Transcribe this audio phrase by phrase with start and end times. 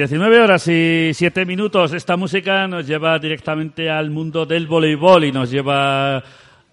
[0.00, 1.92] 19 horas y 7 minutos.
[1.92, 6.24] Esta música nos lleva directamente al mundo del voleibol y nos lleva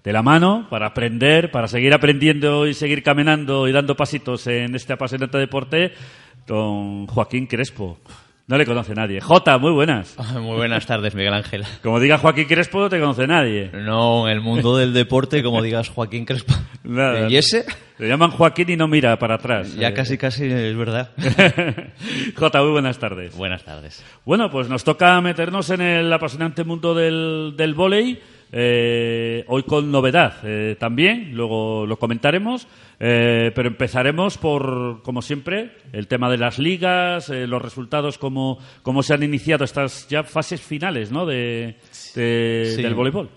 [0.02, 4.74] de la mano para aprender, para seguir aprendiendo y seguir caminando y dando pasitos en
[4.76, 5.92] este apasionante deporte
[6.48, 7.98] con Joaquín Crespo.
[8.48, 9.20] No le conoce nadie.
[9.20, 10.16] Jota, muy buenas.
[10.34, 11.66] Muy buenas tardes, Miguel Ángel.
[11.84, 13.70] Como diga Joaquín Crespo, no te conoce nadie.
[13.74, 16.54] No, en el mundo del deporte, como digas Joaquín Crespo.
[16.86, 17.30] Nada.
[17.30, 17.66] ¿Y ese?
[17.98, 19.76] Le llaman Joaquín y no mira para atrás.
[19.76, 21.10] Ya Eh, casi, casi es verdad.
[22.38, 23.36] Jota, muy buenas tardes.
[23.36, 24.02] Buenas tardes.
[24.24, 28.18] Bueno, pues nos toca meternos en el apasionante mundo del, del vóley.
[28.52, 32.68] Eh, hoy con novedad eh, también, luego lo comentaremos,
[33.00, 39.04] eh, pero empezaremos por, como siempre, el tema de las ligas, los resultados, cómo, cómo
[39.04, 41.26] se han iniciado estas ya fases finales ¿no?
[41.26, 41.76] de,
[42.16, 42.82] de- Sí.
[42.82, 43.30] del voleibol.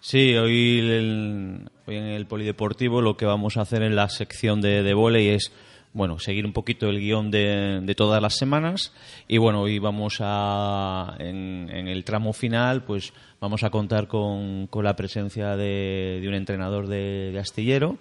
[0.00, 4.60] Sí, hoy, el- hoy en el Polideportivo lo que vamos a hacer en la sección
[4.60, 5.52] de, de vóley es
[5.92, 8.92] bueno, seguir un poquito el guion de, de todas las semanas.
[9.28, 14.66] Y bueno, hoy vamos a, en, en el tramo final, pues vamos a contar con,
[14.68, 17.98] con la presencia de, de un entrenador de, de astillero.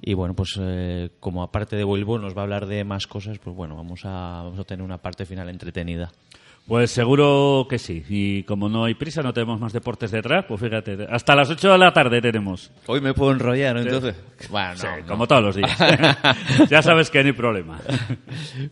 [0.00, 3.38] Y bueno, pues eh, como aparte de voleibol nos va a hablar de más cosas,
[3.38, 6.10] pues bueno, vamos a, vamos a tener una parte final entretenida.
[6.66, 8.02] Pues seguro que sí.
[8.08, 11.72] Y como no hay prisa, no tenemos más deportes detrás, pues fíjate, hasta las 8
[11.72, 12.72] de la tarde tenemos.
[12.86, 13.82] Hoy me puedo enrollar, ¿no?
[13.82, 14.16] Entonces,
[14.50, 15.78] bueno, Sí, no, como todos los días.
[16.68, 17.78] ya sabes que no hay problema.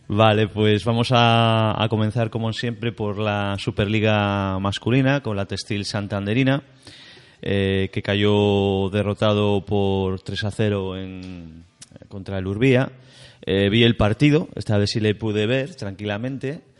[0.09, 5.85] Vale, pues vamos a, a comenzar como siempre por la Superliga masculina con la Textil
[5.85, 6.63] Santanderina,
[7.41, 11.63] eh, que cayó derrotado por 3 a 0 en,
[12.09, 12.91] contra el Urbía.
[13.45, 16.74] Eh, vi el partido, esta vez sí le pude ver tranquilamente.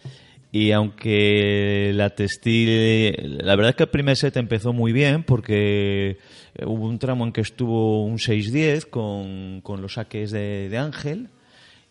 [0.56, 6.18] Y aunque la textil, la verdad es que el primer set empezó muy bien porque
[6.56, 10.78] eh, hubo un tramo en que estuvo un 6-10 con, con los saques de, de
[10.78, 11.28] Ángel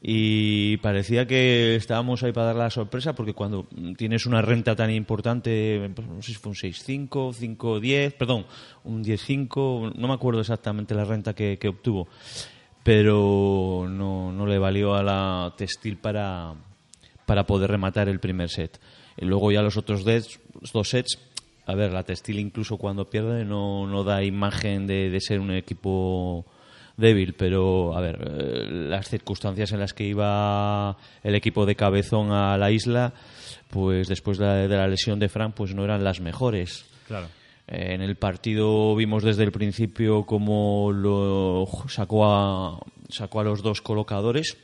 [0.00, 3.66] y parecía que estábamos ahí para dar la sorpresa porque cuando
[3.98, 8.46] tienes una renta tan importante, pues, no sé si fue un 6-5, 5-10, perdón,
[8.84, 12.08] un 10-5, no me acuerdo exactamente la renta que, que obtuvo,
[12.82, 16.54] pero no, no le valió a la textil para,
[17.26, 18.80] para poder rematar el primer set.
[19.16, 21.18] Y luego ya los otros dos sets,
[21.66, 25.52] a ver, la textil incluso cuando pierde no, no da imagen de, de ser un
[25.52, 26.44] equipo
[26.96, 32.32] débil, pero a ver, eh, las circunstancias en las que iba el equipo de Cabezón
[32.32, 33.12] a la isla,
[33.70, 36.84] pues después de la, de la lesión de Frank, pues no eran las mejores.
[37.06, 37.28] Claro.
[37.66, 43.80] En el partido vimos desde el principio cómo lo sacó a, sacó a los dos
[43.80, 44.56] colocadores.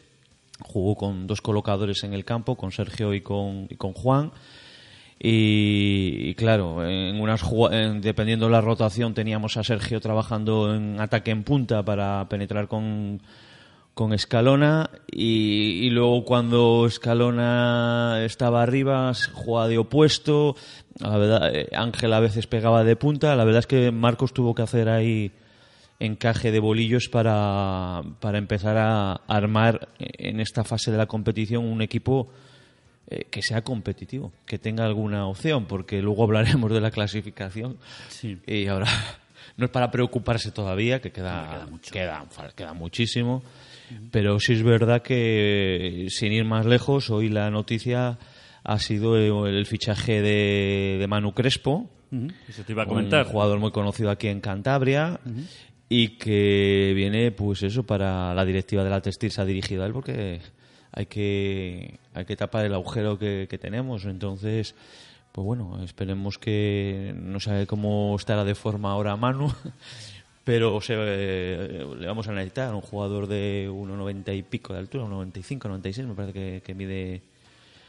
[0.60, 4.32] Jugó con dos colocadores en el campo, con Sergio y con, y con Juan.
[5.22, 7.44] Y, claro, en unas
[8.00, 13.20] dependiendo de la rotación, teníamos a Sergio trabajando en ataque en punta para penetrar con,
[13.92, 14.88] con Escalona.
[15.12, 20.56] Y, y luego cuando Escalona estaba arriba jugaba de opuesto.
[20.98, 23.36] La verdad eh, Ángel a veces pegaba de punta.
[23.36, 25.32] La verdad es que Marcos tuvo que hacer ahí
[26.00, 31.82] encaje de bolillos para, para empezar a armar en esta fase de la competición un
[31.82, 32.28] equipo
[33.06, 37.76] eh, que sea competitivo, que tenga alguna opción, porque luego hablaremos de la clasificación.
[38.08, 38.38] Sí.
[38.46, 38.86] Y ahora
[39.56, 42.26] no es para preocuparse todavía, que queda, queda,
[42.56, 43.42] queda muchísimo.
[44.12, 48.18] Pero sí es verdad que, sin ir más lejos, hoy la noticia
[48.62, 51.90] ha sido el, el fichaje de, de Manu Crespo,
[52.48, 53.26] Eso te iba a comentar.
[53.26, 55.18] un jugador muy conocido aquí en Cantabria
[55.92, 59.86] y que viene pues eso para la directiva de la textil se ha dirigido a
[59.86, 60.40] él porque
[60.92, 64.04] hay que hay que tapar el agujero que, que tenemos.
[64.04, 64.76] Entonces
[65.32, 69.52] pues bueno esperemos que no sabe cómo estará de forma ahora Manu
[70.44, 75.04] pero se, eh, le vamos a necesitar un jugador de 1,90 y pico de altura
[75.04, 77.22] 1,95 96 me parece que, que mide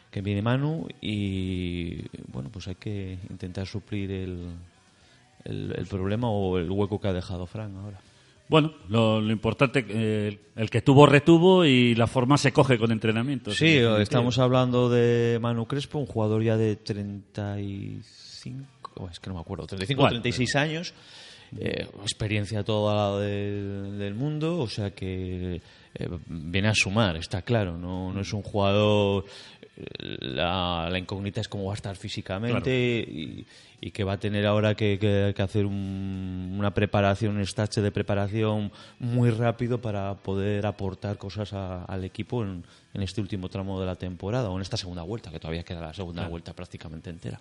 [0.09, 2.01] que viene Manu y
[2.31, 4.49] bueno, pues hay que intentar suplir el,
[5.45, 7.99] el, el problema o el hueco que ha dejado Fran ahora.
[8.51, 12.91] Bueno, lo, lo importante, eh, el que tuvo retuvo y la forma se coge con
[12.91, 13.51] entrenamiento.
[13.51, 18.65] Sí, estamos hablando de Manu Crespo, un jugador ya de 35,
[18.95, 20.93] oh, es que no me acuerdo, 35 o Bueno, 36 años,
[21.57, 25.61] eh, experiencia toda la del, del mundo, o sea que
[25.93, 29.23] eh, viene a sumar, está claro, no, no es un jugador,
[29.99, 33.45] la, la incógnita es cómo va a estar físicamente y,
[33.79, 37.81] y que va a tener ahora que, que- que hacer un- una preparación, un stage
[37.81, 42.63] de preparación muy rápido para poder aportar cosas a- al equipo en,
[42.93, 45.81] en este último tramo de la temporada o en esta segunda vuelta, que todavía queda
[45.81, 47.39] la segunda vuelta prácticamente entera.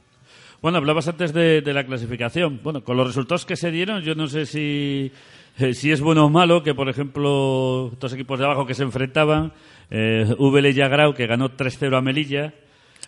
[0.62, 2.60] Bueno, hablabas antes de, de la clasificación.
[2.62, 5.10] Bueno, con los resultados que se dieron, yo no sé si,
[5.58, 8.82] eh, si es bueno o malo que, por ejemplo, dos equipos de abajo que se
[8.82, 9.52] enfrentaban,
[9.90, 12.54] eh, VL y Agrau, que ganó 3-0 a Melilla.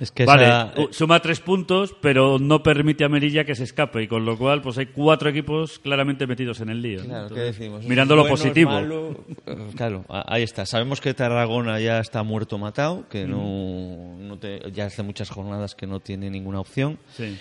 [0.00, 4.02] Es que vale, esa- suma tres puntos, pero no permite a Melilla que se escape,
[4.02, 7.02] y con lo cual pues hay cuatro equipos claramente metidos en el lío.
[7.04, 7.84] Claro, ¿qué Entonces, decimos?
[7.84, 8.70] Mirando lo Bueno, es positivo.
[8.70, 9.16] malo.
[9.76, 10.64] Claro, ahí está.
[10.64, 15.74] Sabemos que Tarragona ya está muerto matado, que no, no te- ya hace muchas jornadas
[15.74, 16.98] que no tiene ninguna opción.
[17.14, 17.36] Sí.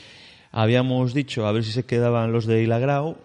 [0.52, 3.18] Habíamos dicho a ver si se quedaban los de Ilagrao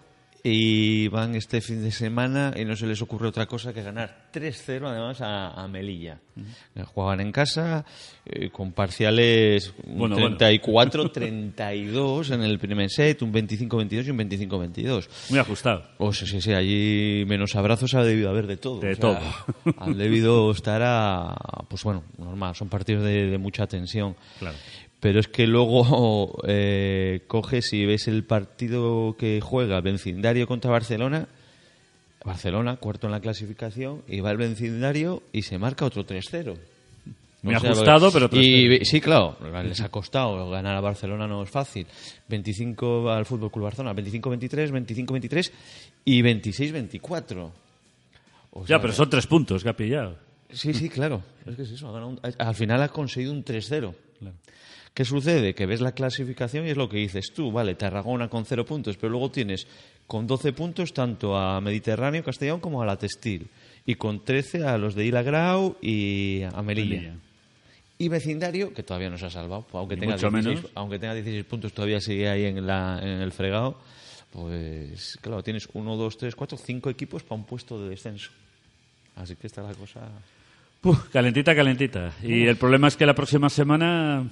[0.43, 4.29] y van este fin de semana y no se les ocurre otra cosa que ganar
[4.33, 6.19] 3-0 además a, a Melilla.
[6.75, 7.83] Eh, Jugaban en casa
[8.25, 10.37] eh, con parciales Bueno, bueno.
[10.37, 15.07] 34-32 en el primer set, un 25-22 y un 25-22.
[15.29, 15.83] Muy ajustado.
[15.97, 18.79] O sea, sí, sí, allí menos abrazos ha debido haber de todo.
[18.79, 19.73] De O sea, todo.
[19.77, 21.35] Han debido estar a,
[21.67, 24.15] pues bueno, normal, son partidos de, de mucha tensión.
[24.39, 24.55] Claro.
[24.99, 31.27] Pero es que luego eh, coges y ves el partido que juega vecindario contra Barcelona.
[32.25, 36.55] Barcelona, cuarto en la clasificación, y va el vecindario y se marca otro 3-0.
[37.43, 38.81] Muy ajustado, pero 3-0.
[38.81, 40.49] y, Sí, claro, les ha costado.
[40.49, 41.85] Ganar a Barcelona no es fácil.
[42.27, 45.51] 25 al Fútbol Club Barcelona, 25-23, 25-23
[46.03, 47.49] y 26-24.
[48.51, 50.17] O Ya, sea, pero son tres puntos que ha pillado.
[50.49, 51.21] Sí, sí, claro.
[51.45, 51.87] Es que es eso.
[51.87, 53.93] ha ganado un- al final ha conseguido un 3-0.
[54.97, 55.53] ¿Qué sucede?
[55.53, 57.51] Que ves la clasificación y es lo que dices tú.
[57.51, 59.67] Vale, Tarragona con 0 puntos, pero luego tienes
[60.07, 63.47] con 12 puntos tanto a Mediterráneo, Castellón como a la Textil.
[63.85, 66.95] Y con 13 a los de Ilagrau y a Melilla.
[66.95, 67.13] Melilla.
[67.99, 70.71] Y vecindario, que todavía no se ha salvado, aunque Ni tenga, mucho 16, menos.
[70.73, 73.77] aunque tenga 16 puntos, todavía sigue ahí en, la, en el fregado.
[74.31, 78.31] Pues claro, tienes 1, 2, 3, 4, 5 equipos para un puesto de descenso.
[79.15, 80.09] Así que está la cosa.
[80.81, 82.13] Puf, calentita, calentita.
[82.23, 84.27] Y el problema es que la próxima semana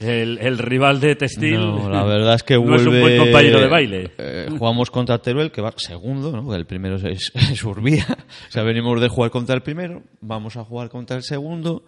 [0.00, 2.76] el, el rival de Textil No, la verdad es que no vuelve.
[2.80, 4.10] es un buen compañero de baile.
[4.18, 6.54] Eh, jugamos contra Teruel, que va segundo, ¿no?
[6.54, 8.06] El primero es, es Urbía.
[8.48, 11.84] O sea, venimos de jugar contra el primero, vamos a jugar contra el segundo.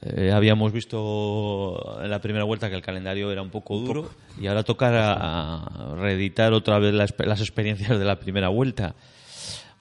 [0.00, 4.08] Eh, habíamos visto en la primera vuelta que el calendario era un poco duro
[4.40, 8.94] y ahora toca a- a reeditar otra vez las, las experiencias de la primera vuelta.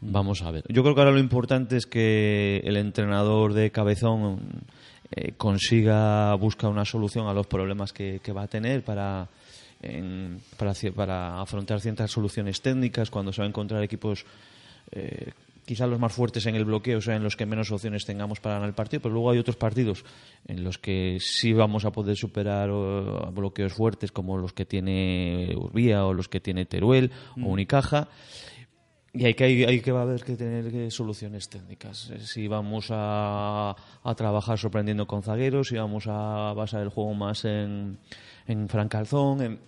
[0.02, 0.64] Vamos a ver.
[0.70, 4.40] Yo creo que ahora lo importante es que el entrenador de Cabezón
[5.12, 9.27] eh, consiga buscar una solución a los problemas que, que va a tener para,
[9.81, 14.25] en- para, para afrontar ciertas soluciones técnicas cuando se va a encontrar equipos
[14.92, 15.31] eh,
[15.65, 18.69] quizás los más fuertes en el bloqueo sean los que menos opciones tengamos para ganar
[18.69, 20.06] el partido, pero luego hay otros partidos
[20.48, 25.54] en los que sí vamos a poder superar oh, bloqueos fuertes como los que tiene
[25.57, 28.07] Urbía o los que tiene Teruel o Unicaja.
[29.14, 32.11] Y hay que, hay, que va a haber que tener eh, soluciones técnicas.
[32.11, 37.14] Eh, Si vamos a, a trabajar sorprendiendo con zagueros, si vamos a basar el juego
[37.16, 37.97] más en,
[38.47, 39.59] en Fran Calzón, en-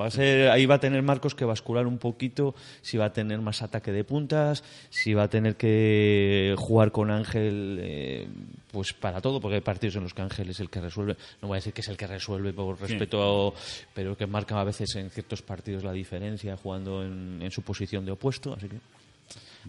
[0.00, 3.12] va a ser, ahí va a tener Marcos que bascular un poquito, si va a
[3.12, 8.28] tener más ataque de puntas, si va a tener que jugar con Ángel, eh,
[8.72, 11.16] pues para todo, porque hay partidos en los que Ángel es el que resuelve.
[11.40, 13.52] No voy a decir que es el que resuelve por respeto, a-
[13.94, 18.04] pero que marca a veces en ciertos partidos la diferencia jugando en, en su posición
[18.04, 18.54] de opuesto.
[18.54, 18.76] Así que,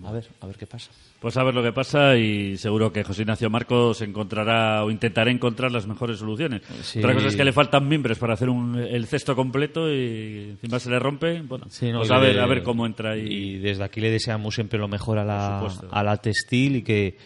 [0.03, 0.91] a ver, a ver qué pasa.
[1.19, 5.31] Pues a ver lo que pasa y seguro que José Ignacio Marcos encontrará o intentará
[5.31, 6.61] encontrar las mejores soluciones.
[6.83, 6.99] Sí.
[6.99, 10.79] Otra cosa es que le faltan mimbres para hacer un- el cesto completo y encima
[10.79, 11.41] se le rompe.
[11.41, 13.21] Bueno, Sí, no, pues y a ver, a ver cómo entra ahí.
[13.27, 17.17] Y desde aquí le deseamos siempre lo mejor a la, a la textil y que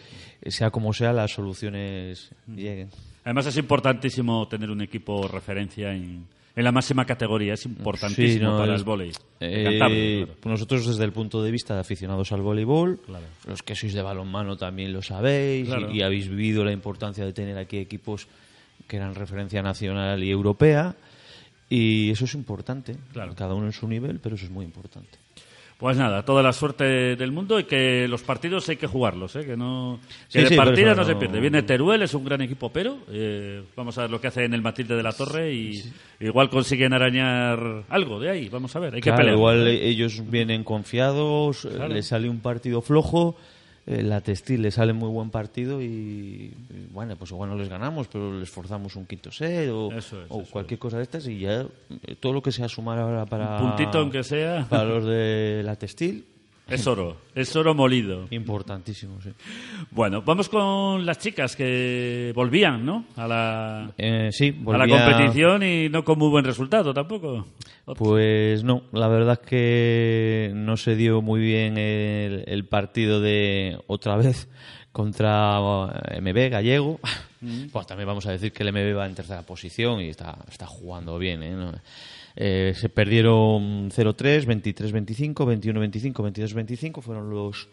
[0.46, 2.88] sea como sea las soluciones lleguen.
[3.24, 6.24] Además es importantísimo tener un equipo referencia en,
[6.56, 7.54] en la máxima categoría.
[7.54, 9.12] Es importantísimo Sí, no, para es- el vóley.
[9.40, 10.34] Eh, claro.
[10.44, 13.24] Nosotros desde el punto de vista de aficionados al voleibol, Claro.
[13.46, 15.90] los que sois de balonmano también lo sabéis y- Claro.
[15.92, 18.26] y, habéis vivido la importancia de tener aquí equipos
[18.88, 20.96] que eran referencia nacional y europea
[21.68, 22.96] y eso es importante.
[23.36, 25.18] Cada uno en su nivel, pero eso es muy importante.
[25.80, 26.84] Pues nada, toda la suerte
[27.16, 29.46] del mundo y que los partidos hay que jugarlos, ¿eh?
[29.46, 29.98] que no
[30.30, 31.40] que Sí, de no se pierde.
[31.40, 34.52] Viene Teruel, es un gran equipo, pero eh, vamos a ver lo que hace en
[34.52, 35.82] el Matilde de la Torre y
[36.20, 38.50] igual consiguen arañar algo de ahí.
[38.50, 39.34] Vamos a ver, hay que pelear.
[39.34, 41.94] igual ellos vienen confiados, Claro.
[41.94, 43.36] les sale un partido flojo,
[43.86, 47.68] eh, la Textil le sale muy buen partido y, y, bueno, pues igual no les
[47.68, 50.12] ganamos, pero les forzamos un quinto set o, es,
[50.50, 53.70] cualquier cosa de estas y ya eh, todo lo que sea sumar ahora para Un
[53.70, 54.66] puntito, aunque sea.
[54.68, 56.24] para los de la Textil,
[56.70, 58.26] Es oro, es oro molido.
[58.30, 59.30] importantísimo, sí.
[59.90, 63.06] Bueno, vamos con las chicas que volvían, ¿no?
[63.16, 67.46] A la, Eh, sí, a la competición y no con muy buen resultado tampoco.
[67.96, 73.78] Pues no, la verdad es que no se dio muy bien el, el partido de
[73.88, 74.48] otra vez
[74.92, 75.58] contra
[76.10, 77.00] eh, MB Gallego.
[77.72, 80.66] Pues también vamos a decir que el MB va en tercera posición y está, está
[80.66, 81.42] jugando bien.
[81.42, 81.56] ¿eh?
[82.36, 87.68] Eh, se perdieron 0-3, 23-25, 21-25, 22-25, fueron los,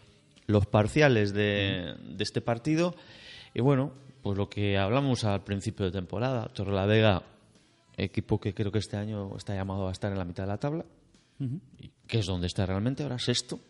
[0.46, 2.94] los parciales de, de este partido.
[3.54, 7.22] Y bueno, pues lo que hablamos al principio de temporada, Torrelavega
[7.98, 10.58] equipo que creo que este año está llamado a estar en la mitad de la
[10.58, 10.84] tabla,
[11.78, 13.60] y que es donde está realmente ahora sexto.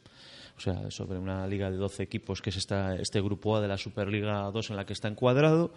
[0.56, 3.68] O sea, sobre una liga de 12 equipos, que es esta, este grupo A de
[3.68, 5.72] la Superliga 2 en la que está encuadrado.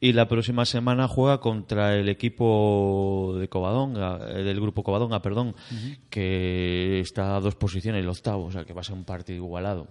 [0.00, 5.56] Y la próxima semana juega contra el equipo de Covadonga, eh, del grupo Covadonga, perdón,
[6.08, 9.36] que está a dos posiciones, el octavo, o sea que va a ser un partido
[9.44, 9.88] igualado.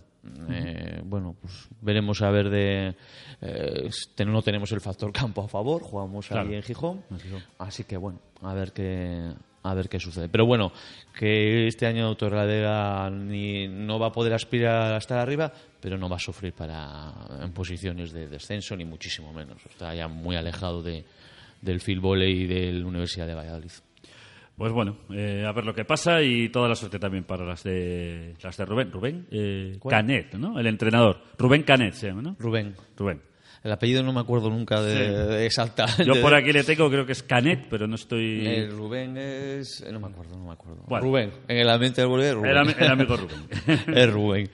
[0.50, 2.96] Eh, bueno, pues veremos a ver de...
[3.42, 3.90] eh,
[4.26, 6.50] no tenemos el factor campo a favor, jugamos Claro.
[6.50, 7.44] ahí en Gijón, En Gijón.
[7.60, 9.32] así que bueno, a ver qué
[9.70, 10.30] a ver qué sucede.
[10.30, 10.72] Pero bueno,
[11.18, 16.10] que este año Torrelavega ni no va a poder aspirar a estar arriba, pero no
[16.10, 19.58] va a sufrir para en posiciones de descenso ni muchísimo menos.
[19.66, 21.04] Está ya muy alejado de
[21.62, 23.72] del field volley y de la Universidad de Valladolid.
[24.58, 27.64] Pues bueno, eh, a ver lo que pasa y toda la suerte también para las
[27.64, 28.92] de las de Rubén.
[28.92, 29.78] Rubén eh.
[29.88, 30.60] Canet, ¿no?
[30.60, 31.22] El entrenador.
[31.38, 32.36] Rubén Canet se llama, ¿no?
[32.40, 33.22] Rubén, Rubén.
[33.64, 35.14] El apellido no me acuerdo nunca de, Sí.
[35.34, 36.06] de exactamente.
[36.06, 38.46] Yo por aquí le tengo, creo que es Canet, pero no estoy...
[38.48, 39.82] Eh, Rubén es.
[39.82, 40.78] eh, No me acuerdo, no me acuerdo.
[41.00, 41.32] Rubén.
[41.48, 42.52] En el ambiente del volver, Rubén.
[42.58, 43.48] El, el amigo Rubén.
[43.96, 44.50] es Rubén.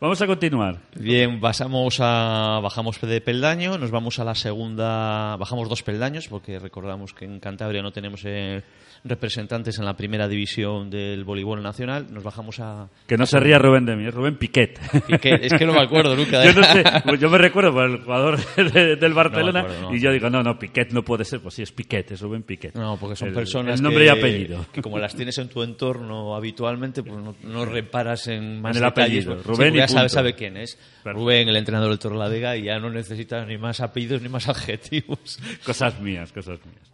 [0.00, 0.78] Vamos a continuar.
[0.94, 6.60] Bien, pasamos a, bajamos de peldaño, nos vamos a la segunda, bajamos dos peldaños porque
[6.60, 8.62] recordamos que en Cantabria no tenemos eh,
[9.02, 12.88] representantes en la primera división del voleibol nacional, nos bajamos a...
[13.08, 14.78] Que no se ría Rubén de mí, es Rubén Piquet.
[15.04, 15.42] Piquet.
[15.42, 16.38] Es que no me acuerdo nunca.
[16.42, 19.82] de- yo no sé, pues yo me recuerdo por el jugador de- del Barcelona acuerdo,
[19.82, 22.12] no me y yo digo, no, no, Piquet no puede ser, pues sí, es Piquet,
[22.12, 22.72] es Rubén Piquet.
[22.76, 24.64] No, porque son El- personas El nombre que, y apellido.
[24.72, 28.88] que como las tienes en tu entorno habitualmente, pues no, reparas en más En el
[28.90, 29.26] detalles.
[29.26, 30.78] apellido, Rubén ya sabe, sabe quién es.
[31.04, 35.38] Rubén, el entrenador del Torrelavega, y ya no necesitas ni más apellidos ni más adjetivos.
[35.66, 36.92] Cosas mías, cosas mías.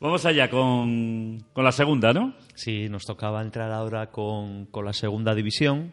[0.00, 2.34] Vamos allá con, con la segunda, ¿no?
[2.54, 5.92] Sí, nos tocaba entrar ahora con, con la segunda división.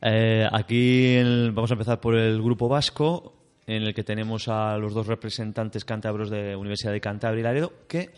[0.00, 3.34] Eh, aquí el- vamos a empezar por el grupo vasco,
[3.66, 7.72] en el que tenemos a los dos representantes cántabros de Universidad de Cantabria y Laredo,
[7.88, 8.10] que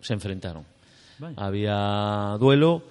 [0.00, 0.66] se enfrentaron.
[1.36, 2.82] Había duelo.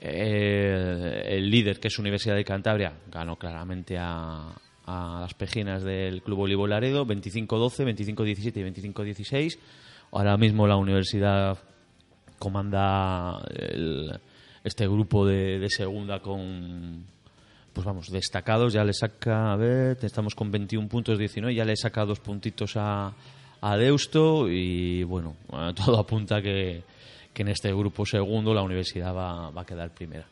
[0.00, 4.52] Eh, el líder, que es Universidad de Cantabria, ganó claramente a,
[4.86, 9.58] a las pejinas del Club Voleibol Laredo, 25-12, 25-17 y 25-16.
[10.12, 11.58] Ahora mismo la universidad
[12.38, 14.18] comanda el-
[14.64, 17.04] este grupo de, de segunda con
[17.72, 21.76] pues vamos destacados ya le saca a ver estamos con 21 puntos 19 ya le
[21.76, 23.12] saca dos puntitos a,
[23.60, 25.36] a Deusto y bueno
[25.74, 26.82] todo apunta que,
[27.38, 30.26] que en este grupo segundo la universidad va, va a quedar primera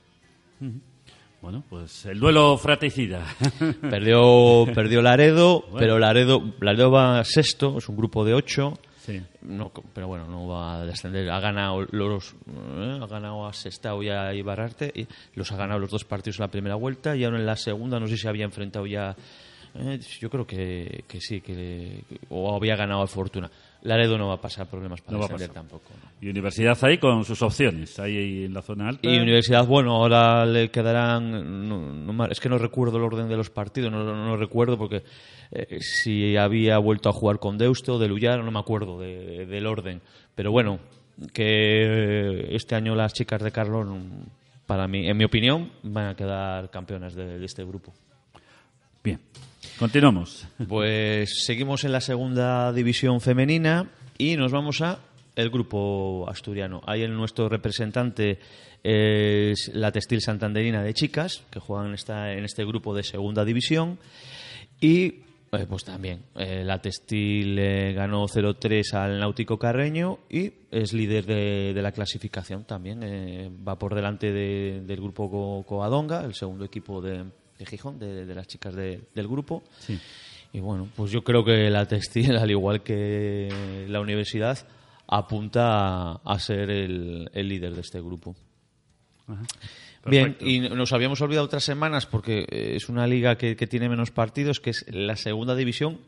[1.40, 3.24] Bueno, pues el duelo fratricida.
[3.80, 5.78] perdió perdió Laredo Bueno.
[5.78, 9.22] pero Laredo Laredo va sexto es un grupo de ocho sí.
[9.42, 11.30] No, pero bueno, no va a descender.
[11.30, 15.78] Ha ganado los, eh, ha ganado a Sestao y a Ibarrarte, y los ha ganado
[15.78, 18.26] los dos partidos en la primera vuelta y ahora en la segunda no sé si
[18.26, 19.14] había enfrentado ya.
[19.76, 23.48] eh, yo creo que, que sí, que o había ganado a Fortuna.
[23.86, 25.62] Laredo no va a pasar problemas para No descender pasar.
[25.62, 25.90] tampoco.
[26.02, 26.10] ¿no?
[26.20, 29.08] Y Universidad ahí con sus opciones, ahí, en la zona alta.
[29.08, 31.68] Y Universidad, bueno, ahora le quedarán.
[31.68, 35.02] no- es que no recuerdo el orden de los partidos, no, recuerdo porque
[35.52, 39.66] eh, si había vuelto a jugar con Deusto, de Luyar, no me acuerdo de- del
[39.66, 40.00] orden.
[40.34, 40.80] Pero bueno,
[41.32, 43.86] que este año las chicas de Carlos,
[44.66, 47.92] para mí, en mi opinión, van a quedar campeonas de, de este grupo.
[49.04, 49.20] Bien,
[49.78, 50.46] continuamos.
[50.68, 55.00] Pues seguimos en la segunda división femenina y nos vamos a
[55.34, 56.80] el grupo asturiano.
[56.86, 58.38] Ahí el nuestro representante
[58.82, 63.44] es la Textil Santanderina de chicas, que juegan en, esta, en este grupo de segunda
[63.44, 63.98] división.
[64.80, 66.22] Y Eh, pues también.
[66.34, 71.92] Eh, la Textil eh, ganó 0-3 al Náutico Carreño y es líder de, de la
[71.92, 73.00] clasificación también.
[73.02, 77.24] eh, va por delante de- del grupo Co- Coadonga, el segundo equipo de,
[77.58, 79.62] de Gijón, de, de las chicas de- del grupo.
[80.52, 84.58] Y bueno, pues yo creo que la Textil, al igual que la universidad,
[85.08, 88.34] apunta a, a ser el, el líder de este grupo.
[90.08, 93.88] Bien, y nos habíamos olvidado otras semanas porque eh, es una liga que, que tiene
[93.88, 95.98] menos partidos, que es la segunda división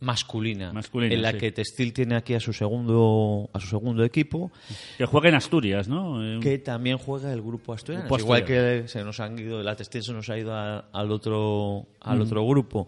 [0.00, 1.38] masculina, Masculina, en la sí.
[1.38, 4.50] que Textil tiene aquí a su segundo a su segundo equipo,
[4.96, 6.22] Que juega en Asturias, ¿no?
[6.24, 8.82] Eh, que también juega el grupo asturiano, Grupo igual asturiano.
[8.82, 12.08] que se nos han ido la Textil se nos ha ido a- al otro Mm.
[12.08, 12.86] al otro grupo.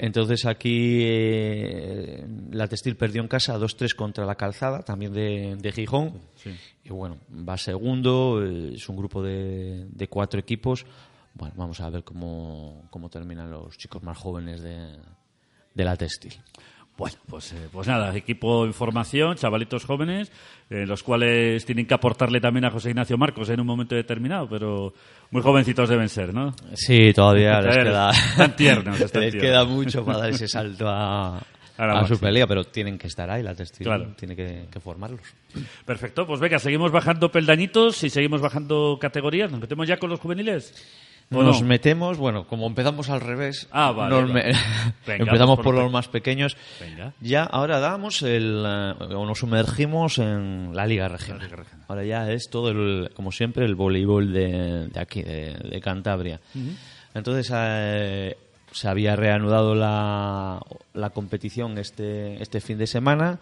[0.00, 5.72] Entonces aquí eh, la Textil perdió en casa 2-3 contra la Calzada, también de, de
[5.72, 6.12] Gijón.
[6.36, 6.50] Sí.
[6.84, 10.86] Y bueno, va segundo, eh, es un grupo de, de cuatro equipos.
[11.34, 14.96] Bueno, vamos a ver cómo, cómo terminan los chicos más jóvenes de,
[15.78, 16.34] de la Textil.
[16.96, 20.32] Bueno, pues, eh, pues nada, equipo en formación, chavalitos jóvenes,
[20.68, 24.48] eh, los cuales tienen que aportarle también a José Ignacio Marcos en un momento determinado,
[24.48, 24.92] pero
[25.30, 26.52] muy jovencitos deben ser, ¿no?
[26.74, 29.48] Sí, todavía les queda, están tiernos, están les tiernos.
[29.50, 31.38] queda mucho para dar ese salto a,
[31.78, 32.16] A la a máxima.
[32.16, 34.12] Superliga, pero tienen que estar ahí, la Textil Claro.
[34.18, 35.20] tiene que, que formarlos.
[35.86, 39.52] Perfecto, pues venga, seguimos bajando peldañitos y seguimos bajando categorías.
[39.52, 40.74] ¿Nos metemos ya con los juveniles?
[41.30, 41.68] ¿O Nos no?
[41.68, 44.52] metemos, bueno, como empezamos al revés, Ah, vale, nos vale.
[44.52, 44.58] me-
[45.06, 46.56] Venga, empezamos por por los más pequeños.
[46.80, 47.12] Venga.
[47.20, 51.38] Ya ahora damos el, eh, o nos sumergimos en la Liga Regional.
[51.40, 51.84] La Liga Regional.
[51.88, 56.40] Ahora ya es todo, el, como siempre, el voleibol de, de aquí, de, de Cantabria.
[57.14, 58.36] Entonces eh,
[58.72, 60.60] se había reanudado la,
[60.94, 63.38] la competición este, este fin de semana.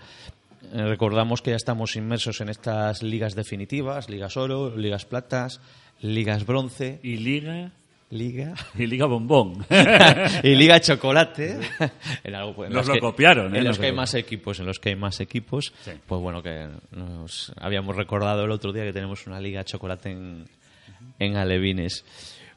[0.73, 5.61] Eh, recordamos que ya estamos inmersos en estas ligas definitivas, ligas oro, ligas platas,
[6.01, 7.73] ligas bronce, Y Liga,
[8.11, 9.67] liga y Liga Bombón.
[10.43, 11.59] y Liga Chocolate.
[12.25, 13.59] En algo, pues, Nos los lo copiaron, ¿eh?
[13.59, 15.73] En los que hay más equipos, en los que hay más equipos.
[15.85, 15.93] Sí.
[16.07, 20.45] Pues bueno, que nos habíamos recordado el otro día que tenemos una Liga Chocolate en,
[21.19, 22.05] en Alevines.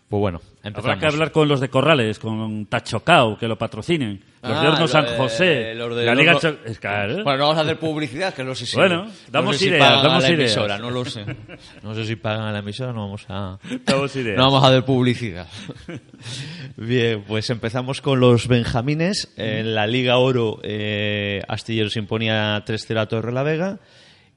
[0.09, 0.85] Pues bueno, empezamos.
[0.85, 4.19] Habrá que hablar con los de Corrales, con Tachocao, que lo patrocinen.
[4.41, 5.75] Los de Ah, Horno lo San de- José.
[5.75, 7.23] los de la Liga Horno- Cho- es claro.
[7.23, 8.75] Bueno, no vamos a hacer publicidad, que no sé si.
[8.75, 10.51] Bueno, no damos sé si ideas, pagan damos a la ideas.
[10.51, 11.25] emisora, no lo sé.
[11.83, 13.59] No sé si pagan a la emisora, no vamos a.
[13.85, 14.37] Damos ideas.
[14.37, 15.45] No vamos a hacer publicidad.
[16.77, 19.31] Bien, pues empezamos con los Benjamines.
[19.37, 23.77] En la Liga Oro, eh, Astillero se imponía 3-0 a Torre la Vega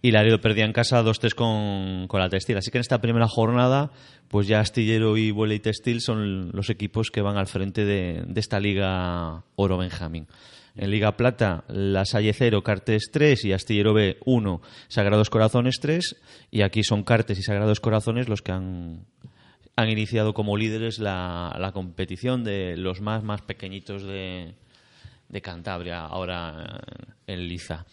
[0.03, 2.57] y Laredo perdía en casa 2-3 con, con la Textil.
[2.57, 3.93] Así que en esta primera jornada,
[4.29, 8.25] pues ya Astillero y Vuela y Textil son los equipos que van al frente de,
[8.27, 10.27] de esta Liga Oro Benjamín.
[10.75, 16.17] En Liga Plata, La Salle 0, Cartes 3 y Astillero B 1, Sagrados Corazones 3.
[16.51, 19.05] Y aquí son Cartes y Sagrados Corazones los que han,
[19.77, 24.55] han iniciado como líderes la, la competición de los más, más pequeñitos de,
[25.29, 26.81] de Cantabria, ahora
[27.27, 27.87] en Liza.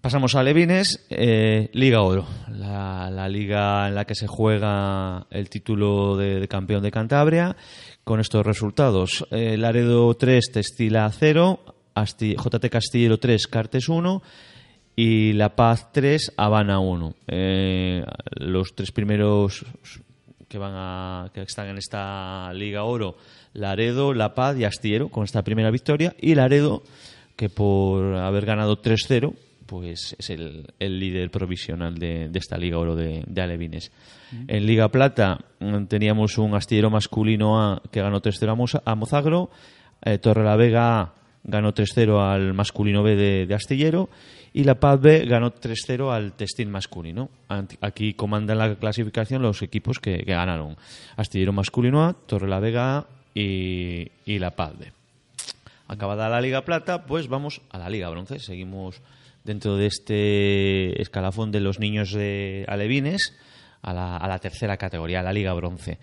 [0.00, 6.16] Pasamos a Levines, eh, Liga Oro, la, liga en la que se juega el título
[6.16, 7.56] de, campeón de Cantabria.
[8.04, 11.60] Con estos resultados, eh, Laredo 3, Textila 0,
[11.94, 14.22] Asti- JT Castillero 3, Cartes 1
[14.96, 17.14] y La Paz 3, Habana 1.
[17.28, 18.04] Eh,
[18.36, 19.64] los tres primeros
[20.48, 23.16] que van a que están en esta Liga Oro,
[23.52, 26.82] Laredo, La Paz y Astillero con esta primera victoria y Laredo
[27.36, 29.34] que por haber ganado 3-0
[29.68, 33.92] pues es el, el líder provisional de, de esta Liga Oro de, de Alevines.
[34.46, 39.50] En Liga Plata mm, teníamos un astillero masculino A que ganó 3-0 a, Mozagro,
[40.02, 44.08] eh, Torre la Vega A ganó 3-0 al masculino B de, de Astillero
[44.54, 47.28] y La Paz B ganó 3-0 al Textil masculino.
[47.82, 50.76] Aquí comandan la clasificación los equipos que, que ganaron.
[51.16, 54.92] Astillero masculino A, Torre la Vega A y, y La Paz B.
[55.88, 58.38] Acabada la Liga Plata, pues vamos a la Liga Bronce.
[58.38, 59.00] Seguimos
[59.48, 63.34] dentro de este escalafón de los niños de Alevines
[63.80, 65.98] a la, tercera categoría, a la Liga Bronce.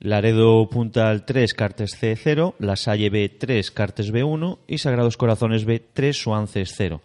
[0.00, 4.78] Laredo punta al 3, Cartes C 0, La Salle B 3, Cartes B 1 y
[4.78, 7.00] Sagrados Corazones B 3, Suances 0.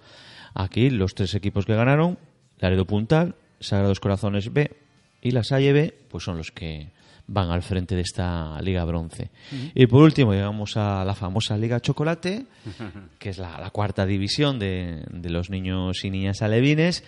[0.55, 2.17] Aquí los tres equipos que ganaron,
[2.59, 4.71] Laredo Puntal, Sagrados Corazones B
[5.21, 6.87] y La Salle B, pues son los que
[7.27, 9.31] van al frente de esta Liga Bronce.
[9.73, 12.45] Y por último llegamos a la famosa Liga Chocolate,
[13.19, 17.03] que es la, la cuarta división de, de los niños y niñas alevines,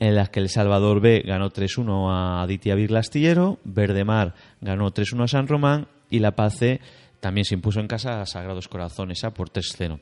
[0.00, 5.24] en la que El Salvador B ganó 3-1 a Aditya Virla Astillero, Verdemar ganó 3-1
[5.24, 6.80] a San Román y La Paz C
[7.20, 10.00] también se impuso en casa a Sagrados Corazones A por 3-0.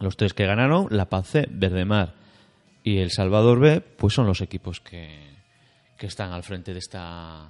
[0.00, 2.14] Los tres que ganaron, La Paz C, Verdemar
[2.82, 5.30] y El Salvador B, pues son los equipos que,
[5.96, 7.48] que están al frente de esta,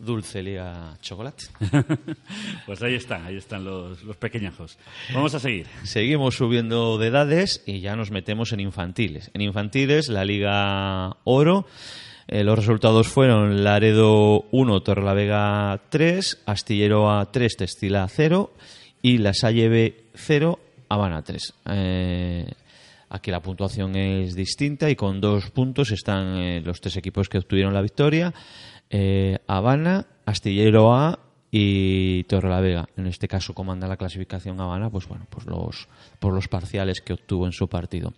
[0.00, 1.44] dulce liga chocolate.
[2.66, 4.78] pues ahí están, ahí están los, los pequeñajos.
[5.14, 5.66] Vamos a seguir.
[5.84, 9.30] Seguimos subiendo de edades y ya nos metemos en infantiles.
[9.34, 11.66] En infantiles, la Liga Oro.
[12.28, 18.52] eh, los resultados fueron Laredo 1, Torrelavega 3, Astillero A 3, Textil A 0
[19.02, 20.58] y La Salle B 0,
[20.88, 21.54] Habana 3.
[21.70, 22.46] Eh,
[23.08, 27.38] aquí la puntuación es distinta y con dos puntos están eh, los tres equipos que
[27.38, 28.32] obtuvieron la victoria.
[28.90, 31.18] Eh, Habana, Astillero A
[31.50, 32.88] y Torrelavega.
[32.96, 37.14] En este caso comanda la clasificación Habana, pues bueno, pues los, por los parciales que
[37.14, 38.12] obtuvo en su partido.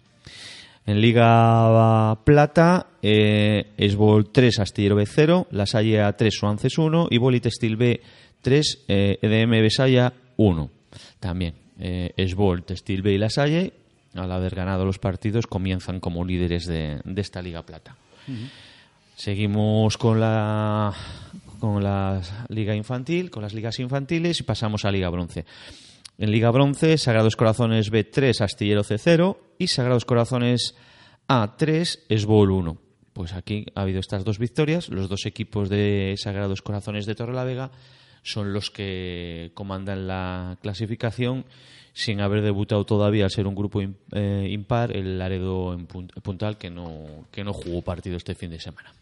[0.84, 7.08] En Liga Plata, eh, Esbol 3, Astillero B 0, La Salle A 3, Suances 1
[7.10, 8.00] y Boli Textil B
[8.40, 10.70] 3, eh, EDM Besaya 1.
[11.20, 13.72] También eh, Esbol, Textil B y La Salle,
[14.14, 17.96] al haber ganado los partidos, comienzan como líderes de, de esta Liga Plata.
[19.26, 20.92] Seguimos con la
[21.60, 25.44] con la liga infantil, con las ligas infantiles y pasamos a Liga Bronce.
[26.18, 30.74] En Liga Bronce, Sagrados Corazones B3, Astillero C0 y Sagrados Corazones
[31.28, 32.76] A3, Esbol 1.
[33.12, 34.88] Pues aquí ha habido estas dos victorias.
[34.88, 37.70] Los dos equipos de Sagrados Corazones de Torrelavega
[38.24, 41.44] son los que comandan la clasificación
[41.92, 46.58] sin haber debutado todavía al ser un grupo eh, impar el Laredo en Pun- Puntal
[46.58, 48.92] que no, que no jugó partido este fin de semana.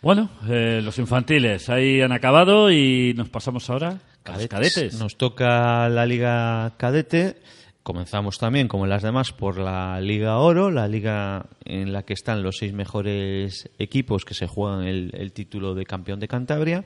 [0.00, 4.98] Bueno, eh, los infantiles ahí han acabado y nos pasamos ahora a los cadetes.
[4.98, 7.36] Nos toca la Liga Cadete.
[7.82, 12.12] Comenzamos también, como en las demás, por la Liga Oro, la liga en la que
[12.12, 16.84] están los seis mejores equipos que se juegan el, el título de campeón de Cantabria.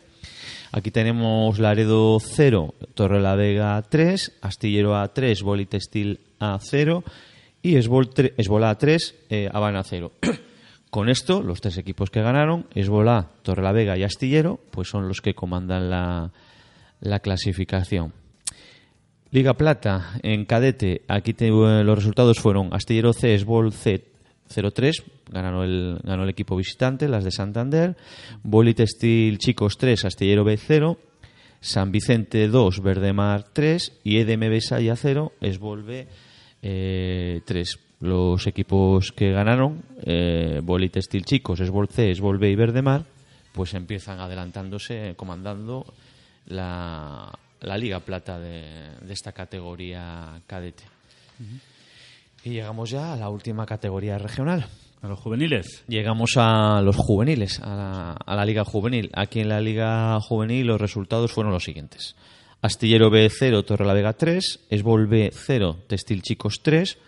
[0.71, 7.03] Aquí tenemos Laredo 0, Torrelavega 3, Astillero A3, Boli Textil A0
[7.63, 10.13] y Esbol, tre- Esbol A3, eh, Habana 0.
[10.93, 15.33] Con esto, los tres equipos que ganaron, Esbolá, Torrelavega y Astillero, pues son los que
[15.33, 16.31] comandan la,
[17.01, 18.13] la clasificación.
[19.31, 24.05] Liga Plata, en cadete, aquí te- los resultados fueron Astillero C, Esbol C
[24.55, 27.97] 0-3, ganó el, ganó el equipo visitante, las de Santander,
[28.43, 30.99] Boli Textil Chicos 3, Astillero B 0,
[31.63, 36.07] San Vicente 2, Verdemar 3 y EDM Besaya 0, Esbol B
[36.61, 37.79] eh, 3.
[38.03, 43.05] Los equipos que ganaron, eh, Boli Textil Chicos, Esbol C, Esbol B y Verdemar,
[43.53, 45.87] pues empiezan adelantándose, comandando
[46.47, 50.83] la, la Liga Plata de, de esta categoría cadete.
[52.43, 54.67] Y llegamos ya a la última categoría regional.
[55.01, 55.85] A los juveniles.
[55.87, 59.11] Llegamos a los juveniles, a la, a la Liga Juvenil.
[59.15, 62.17] Aquí en la Liga Juvenil los resultados fueron los siguientes.
[62.63, 66.99] Astillero B 0, Torrelavega 3, Esbol B 0, Textil Chicos 3,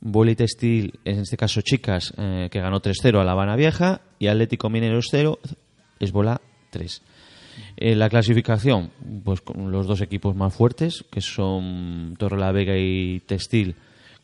[0.00, 4.26] Boli Textil, en este caso Chicas, eh, que ganó 3-0 a La Habana Vieja, y
[4.28, 5.38] Atlético Mineros 0,
[6.00, 7.02] Esbola 3.
[7.78, 8.90] En la clasificación,
[9.24, 13.74] pues con los dos equipos más fuertes, que son Torrelavega y Textil,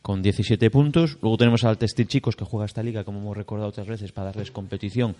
[0.03, 1.17] con 17 puntos.
[1.21, 4.27] Luego tenemos al Textil Chicos, que juega esta liga, como hemos recordado otras veces, para
[4.27, 5.15] darles competición,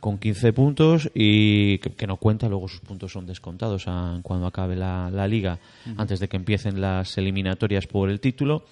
[0.00, 4.46] con 15 puntos y que, que no cuenta, luego sus puntos son descontados a- cuando
[4.46, 5.58] acabe la, la liga,
[5.96, 8.66] antes de que empiecen las eliminatorias por el título.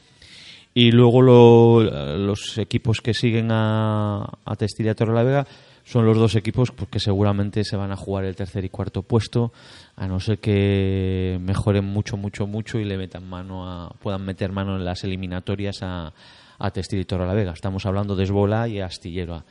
[0.75, 5.47] Y luego lo- los equipos que siguen a, a Textil y a Torrelavega
[5.85, 9.03] son los dos equipos pues, que seguramente se van a jugar el tercer y cuarto
[9.03, 9.53] puesto,
[9.97, 14.51] a no ser que mejoren mucho, mucho, mucho y le metan mano a, puedan meter
[14.51, 16.13] mano en las eliminatorias a,
[16.59, 17.53] a Textil y Torrelavega.
[17.53, 19.45] Estamos hablando de Esbola y Astillero,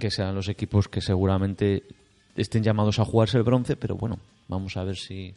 [0.00, 1.82] que serán los equipos que seguramente
[2.34, 5.34] estén llamados a jugarse el bronce, pero bueno, vamos a ver si,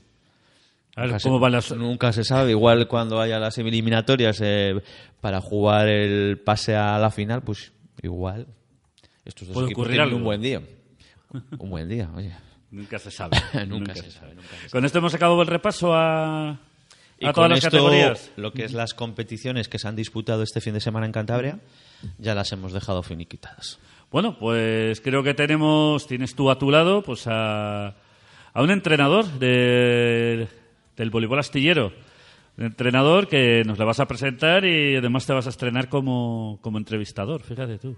[0.95, 1.71] A ver Nunca cómo se, van las...
[1.75, 2.51] Nunca se sabe.
[2.51, 4.81] Igual cuando haya las eliminatorias eh,
[5.21, 8.47] para jugar el pase a la final, pues igual
[9.25, 10.17] estos dos Puede equipos tienen algo.
[10.17, 10.61] un buen día.
[11.57, 12.31] Un buen día, oye.
[12.71, 13.37] Nunca se sabe.
[13.67, 17.59] Nunca se sabe, nunca se Con esto hemos acabado el repaso a, a todas las
[17.59, 18.31] esto, categorías.
[18.35, 21.59] lo que es las competiciones que se han disputado este fin de semana en Cantabria,
[22.17, 23.79] ya las hemos dejado finiquitadas.
[24.11, 29.25] Bueno, pues creo que tenemos, tienes tú a tu lado, pues a, a un entrenador
[29.39, 30.47] de,
[30.95, 31.91] del voleibol astillero.
[32.57, 36.79] Entrenador que nos le vas a presentar y además te vas a estrenar como, como
[36.79, 37.95] entrevistador, fíjate tú.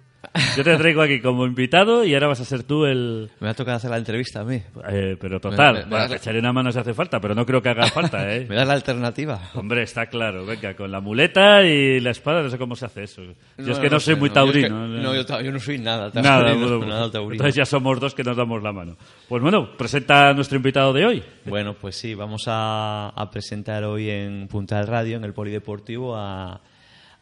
[0.58, 3.30] Yo te traigo aquí como invitado y ahora vas a ser tú el...
[3.40, 4.62] Me va a tocar hacer la entrevista a mí.
[4.90, 7.62] eh, pero total, Me- bueno, la- echaré una mano si hace falta, pero no creo
[7.62, 8.46] que haga falta, ¿eh?
[8.50, 9.40] ¿Me das la alternativa?
[9.56, 13.04] Hombre, está claro, venga, con la muleta y la espada, no sé cómo se hace
[13.04, 13.22] eso.
[13.58, 14.88] Yo es que no, soy sé, muy no, yo es que- taurino.
[14.88, 16.68] no, yo, no soy nada Nada, taurino.
[16.80, 17.32] bueno, nada taurino.
[17.36, 18.98] entonces ya somos dos que nos damos la mano.
[19.30, 21.24] Pues bueno, presenta a nuestro invitado de hoy.
[21.46, 26.16] Bueno, pues sí, vamos a, a presentar hoy en Punta del Radio, en el Polideportivo,
[26.16, 26.60] a,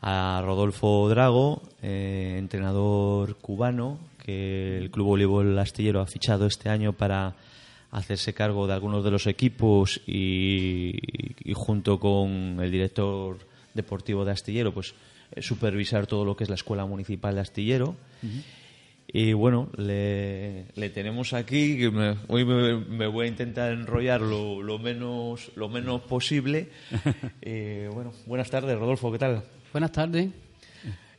[0.02, 6.94] a Rodolfo Drago, eh, entrenador cubano, que el Club Voleibol Astillero ha fichado este año
[6.94, 7.36] para
[7.92, 10.94] hacerse cargo de algunos de los equipos y,
[11.54, 13.38] junto con el director
[13.74, 14.94] deportivo de Astillero, pues
[15.32, 17.96] eh, supervisar todo lo que es la Escuela Municipal de Astillero.
[19.10, 24.20] Y bueno, le, le tenemos aquí, que me- hoy me, me voy a intentar enrollar
[24.22, 26.68] lo, lo menos, lo menos posible.
[27.42, 29.44] Eh, bueno, buenas tardes, Rodolfo, ¿qué tal?
[29.72, 30.28] Buenas tardes.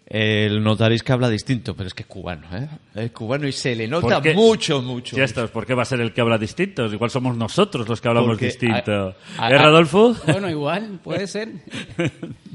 [0.06, 2.68] El notaréis que habla distinto, pero es que es cubano, ¿eh?
[2.94, 5.16] Es cubano y se le nota mucho, mucho.
[5.16, 6.86] Ya está, ¿por qué va a ser el que habla distinto?
[6.86, 9.14] Igual somos nosotros los que hablamos Porque distinto.
[9.38, 10.14] a- a- ¿Eh, Rodolfo?
[10.26, 11.48] Bueno, igual, puede ser.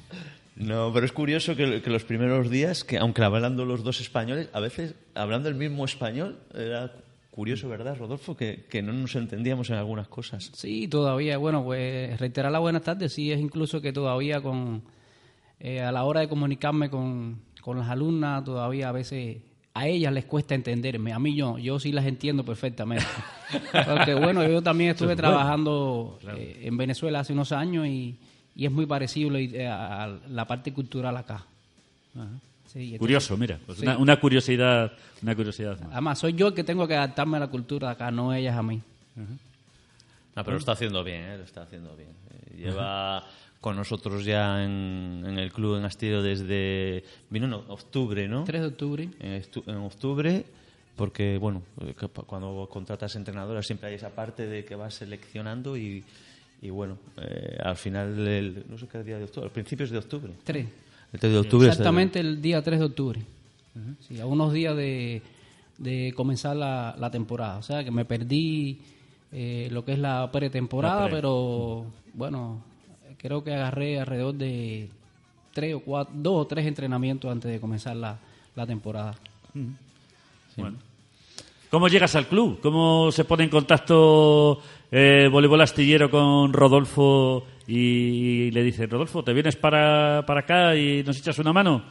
[0.55, 4.49] No, pero es curioso que, que los primeros días, que aunque hablando los dos españoles,
[4.53, 6.93] a veces hablando el mismo español, era
[7.31, 8.37] curioso, ¿verdad, Rodolfo?
[8.37, 10.51] Que, que no nos entendíamos en algunas cosas.
[10.53, 14.83] Sí, todavía, bueno, pues reiterar la buenas tardes, sí, es incluso que todavía con,
[15.59, 19.37] eh, a la hora de comunicarme con, con las alumnas, todavía a veces
[19.73, 23.05] a ellas les cuesta entenderme, a mí yo, yo sí las entiendo perfectamente.
[23.71, 28.19] Porque bueno, yo también estuve trabajando eh, en Venezuela hace unos años y,
[28.55, 29.31] y es muy parecido
[29.69, 31.43] a, la parte cultural acá.
[32.13, 32.19] Sí,
[32.79, 33.59] entonces- Curioso, mira.
[33.65, 33.83] pues Sí.
[33.85, 35.91] una, una curiosidad, una curiosidad más.
[35.91, 38.55] Además, soy yo el que tengo que adaptarme a la cultura de acá, no ellas
[38.57, 38.81] a mí.
[40.35, 41.37] Ah, pero lo está haciendo bien, ¿eh?
[41.37, 42.09] Lo está haciendo bien.
[42.31, 43.23] Eh, Lleva
[43.61, 47.03] con nosotros ya en, en el club en Astillero desde...
[47.29, 48.43] Vino en octubre, ¿no?
[48.43, 49.09] 3 de octubre.
[49.19, 50.45] en, en octubre,
[50.95, 54.95] porque bueno, eh, que pa- cuando contratas entrenadoras siempre hay esa parte de que vas
[54.95, 56.03] seleccionando y,
[56.63, 59.97] y bueno, eh, al final, el- no sé qué día de octubre, a principios de
[59.99, 60.33] octubre.
[60.43, 60.65] 3.
[61.13, 61.67] El 3 de octubre.
[61.67, 63.21] Exactamente el día 3 de octubre.
[64.07, 65.21] Sí, a unos días de,
[65.77, 67.57] de comenzar la, la temporada.
[67.57, 68.79] O sea que me perdí
[69.31, 71.15] eh, lo que es la pretemporada, La pre.
[71.17, 72.63] pero bueno,
[73.17, 74.89] creo que agarré alrededor de
[75.53, 78.17] tres o cuatro, dos o tres entrenamientos antes de comenzar la,
[78.55, 79.15] la temporada.
[80.55, 80.77] Bueno.
[81.69, 82.59] ¿Cómo llegas al club?
[82.61, 84.61] ¿Cómo se pone en contacto
[84.95, 91.01] eh, Voleibol Astillero con Rodolfo y le dice, Rodolfo, ¿te vienes para, para acá y
[91.03, 91.83] nos echas una mano?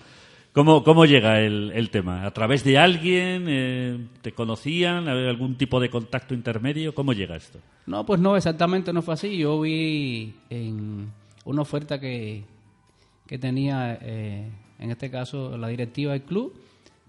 [0.53, 2.27] ¿Cómo, cómo llega el, el tema?
[2.27, 3.47] ¿A través de alguien?
[3.49, 5.09] Eh, ¿Te conocían?
[5.09, 6.95] ¿Había algún tipo de contacto intermedio?
[6.95, 7.59] ¿Cómo llega esto?
[7.87, 9.37] No, pues no, exactamente no fue así.
[9.39, 11.11] Yo vi en
[11.47, 12.45] una oferta que,
[13.27, 14.47] que tenía, eh,
[14.79, 16.53] en este caso, la directiva del club.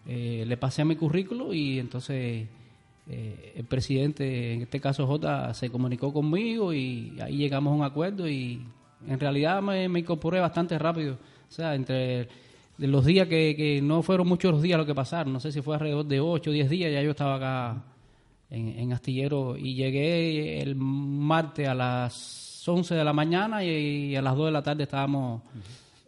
[0.07, 2.47] eh, le pasé mi currículo y entonces
[3.09, 7.83] eh, el presidente, en este caso J, se comunicó conmigo y ahí llegamos a un
[7.83, 8.65] acuerdo y
[9.07, 11.15] en realidad me, incorporé bastante rápido.
[11.15, 12.29] O sea, entre
[12.77, 15.61] los días que, que no fueron muchos los días lo que pasaron, no sé si
[15.61, 17.83] fue alrededor de 8 o 10 días, ya yo estaba acá
[18.49, 24.21] en, en Astillero y llegué el martes a las 11 de la mañana y, a
[24.21, 25.41] las 2 de la tarde estábamos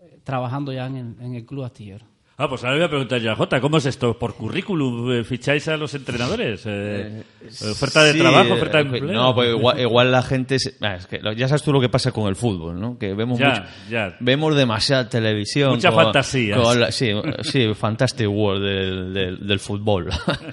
[0.01, 2.05] eh, trabajando ya en el, en el club Astillero.
[2.37, 4.19] Ah, pues ahora voy a preguntar yo a Jota, ¿cómo es esto?
[4.19, 6.63] ¿Por currículum eh, ficháis a los entrenadores?
[6.65, 7.23] Eh,
[7.71, 8.49] ¿Oferta de Sí, trabajo?
[8.49, 9.13] eh, ¿Oferta de empleo?
[9.13, 10.59] No, pues igual, igual la gente...
[10.59, 12.97] se- ah, es que ya sabes tú lo que pasa con el fútbol, ¿no?
[12.97, 14.17] Que vemos Ya, mucho- ya.
[14.19, 15.75] vemos demasiada televisión.
[15.75, 16.57] Mucha con- fantasía.
[16.57, 17.11] con la- sí,
[17.43, 20.09] sí, Fantastic World del, del, del fútbol.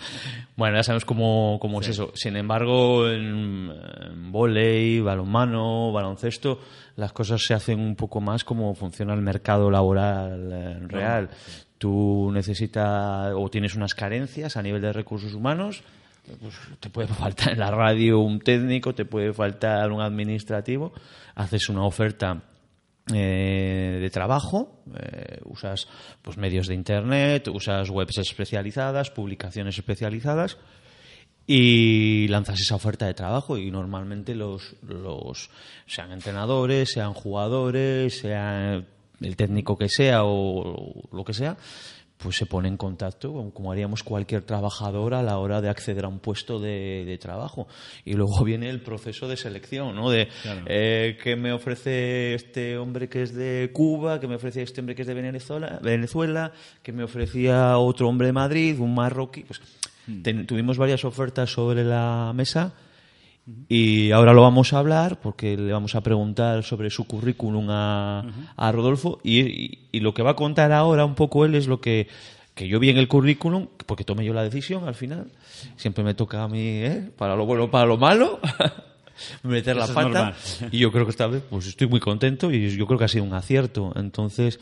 [0.56, 2.12] bueno, ya sabemos cómo, cómo es eso.
[2.14, 3.72] Sin embargo, en,
[4.08, 6.60] en volei, balonmano, baloncesto,
[6.96, 11.30] las cosas se hacen un poco más como funciona el mercado laboral eh, real.
[11.78, 15.82] Tú necesitas o tienes unas carencias a nivel de recursos humanos,
[16.40, 20.92] pues te puede faltar en la radio un técnico, te puede faltar un administrativo,
[21.34, 22.42] haces una oferta
[23.12, 25.88] eh, de trabajo, eh, usas
[26.22, 30.58] pues medios de internet, usas webs especializadas, publicaciones especializadas
[31.46, 35.50] y lanzas esa oferta de trabajo y normalmente los, los
[35.86, 38.86] sean entrenadores, sean jugadores, sean
[39.20, 41.56] el técnico que sea o lo que sea,
[42.22, 46.04] pues se pone en contacto como, como haríamos cualquier trabajador a la hora de acceder
[46.04, 47.66] a un puesto de, de trabajo.
[48.04, 50.10] Y luego viene el proceso de selección, ¿no?
[50.10, 50.28] De
[50.66, 54.94] eh, qué me ofrece este hombre que es de Cuba, qué me ofrece este hombre
[54.94, 56.52] que es de Venezuela, Venezuela
[56.82, 59.42] qué me ofrecía otro hombre de Madrid, un marroquí.
[59.42, 59.60] Pues
[60.22, 62.72] ten- tuvimos varias ofertas sobre la mesa.
[63.68, 68.24] Y ahora lo vamos a hablar porque le vamos a preguntar sobre su currículum a,
[68.56, 71.66] a Rodolfo y, y- y lo que va a contar ahora un poco él es
[71.66, 72.06] lo que,
[72.54, 75.26] que yo vi en el currículum, porque tomé yo la decisión al final.
[75.76, 77.10] Siempre me toca a mí, ¿eh?
[77.18, 78.38] para lo bueno, para lo malo,
[79.42, 80.34] meter la Eso es pata.
[80.70, 83.08] Y yo creo que esta vez pues estoy muy contento y yo creo que ha
[83.08, 83.92] sido un acierto.
[83.96, 84.60] Entonces,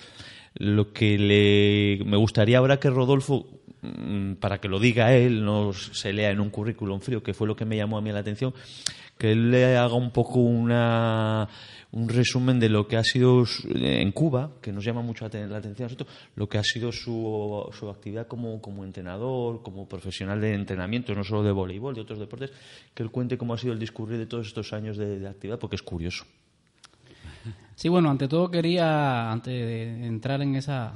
[0.55, 3.46] lo que le, me gustaría ahora que Rodolfo
[4.40, 7.56] para que lo diga él, no se lea en un currículum frío, que fue lo
[7.56, 8.52] que me llamó a mí la atención,
[9.16, 11.48] que él le haga un poco una
[11.92, 15.86] un resumen de lo que ha sido en Cuba, que nos llama mucho la atención
[15.86, 20.54] a nosotros, lo que ha sido su, su actividad como, como entrenador, como profesional de
[20.54, 22.52] entrenamiento, no solo de voleibol, de otros deportes,
[22.94, 25.58] que él cuente cómo ha sido el discurrir de todos estos años de, de actividad,
[25.58, 26.24] porque es curioso.
[27.74, 30.92] Sí, bueno, ante todo quería, antes de entrar en esa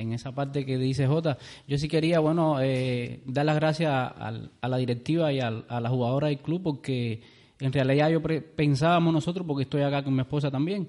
[0.00, 4.68] en esa parte que dice Jota, yo sí quería, bueno, eh, dar las gracias a
[4.68, 7.20] la directiva y al- a la jugadora del club porque
[7.60, 10.88] en realidad yo pre- pensábamos nosotros, porque estoy acá con mi esposa también,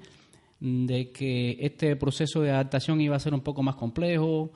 [0.60, 4.52] de que este proceso de adaptación iba a ser un poco más complejo,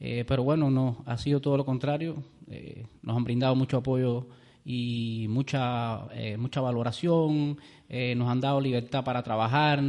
[0.00, 2.22] eh, pero bueno, no, ha sido todo lo contrario.
[2.50, 4.26] Eh, nos han brindado mucho apoyo
[4.64, 9.82] y mucha, eh, mucha valoración, eh, nos han dado libertad para trabajar,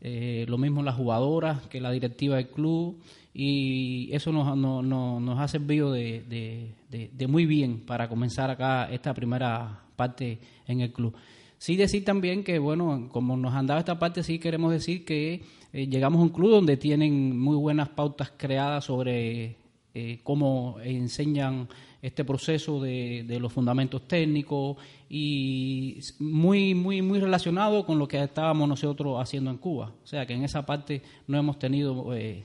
[0.00, 3.00] lo mismo las jugadoras que la directiva del club
[3.40, 6.24] y eso nos, nos, nos- nos ha servido de,
[6.90, 11.14] de- muy bien para comenzar acá esta primera parte en el club.
[11.56, 15.42] Sí decir también que, bueno, como nos han dado esta parte, sí queremos decir que
[15.72, 19.56] eh, llegamos a un club donde tienen muy buenas pautas creadas sobre
[19.94, 21.68] eh, cómo enseñan
[22.02, 28.20] este proceso de, de los fundamentos técnicos y muy, muy, muy relacionado con lo que
[28.20, 29.92] estábamos nosotros haciendo en Cuba.
[30.02, 32.42] O sea que en esa parte no hemos tenido eh,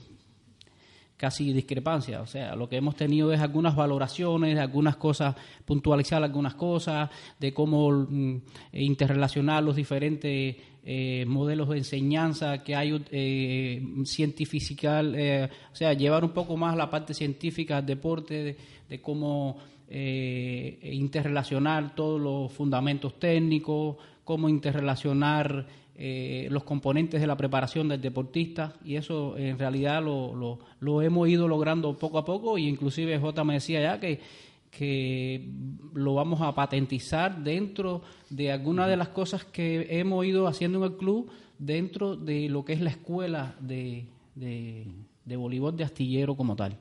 [1.24, 2.22] casi discrepancia.
[2.22, 5.34] O sea, lo que hemos tenido es algunas valoraciones, algunas cosas,
[5.64, 7.10] puntualizar algunas cosas,
[7.40, 8.42] de cómo mm,
[8.74, 16.32] interrelacionar los diferentes eh, modelos de enseñanza que hay eh, eh, o sea, llevar un
[16.32, 18.58] poco más la parte científica al deporte, de,
[18.90, 19.56] de cómo
[19.88, 28.02] eh, interrelacionar todos los fundamentos técnicos, cómo interrelacionar eh, los componentes de la preparación del
[28.02, 33.20] deportista y eso en realidad lo, lo, hemos ido logrando poco a poco y inclusive
[33.20, 34.20] J me decía ya que,
[34.72, 35.48] que
[35.94, 38.02] lo vamos a patentizar dentro
[38.32, 41.30] de algunas de las cosas que hemos ido haciendo en el club
[41.60, 44.88] dentro de lo que es la escuela de, de,
[45.26, 46.76] de voleibol de astillero como tal.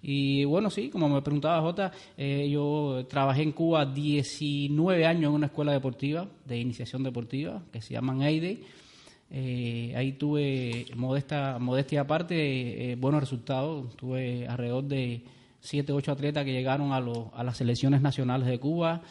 [0.00, 5.34] Y bueno, sí, como me preguntaba Jota, eh, yo trabajé en Cuba 19 años en
[5.34, 8.62] una escuela deportiva, de iniciación deportiva, que se llaman EIDE.
[9.30, 13.96] Eh, ahí tuve, modesta, modestia aparte, eh, buenos resultados.
[13.96, 15.22] Tuve alrededor de
[15.60, 19.02] 7, 8 atletas que llegaron a, los- a las selecciones nacionales de Cuba.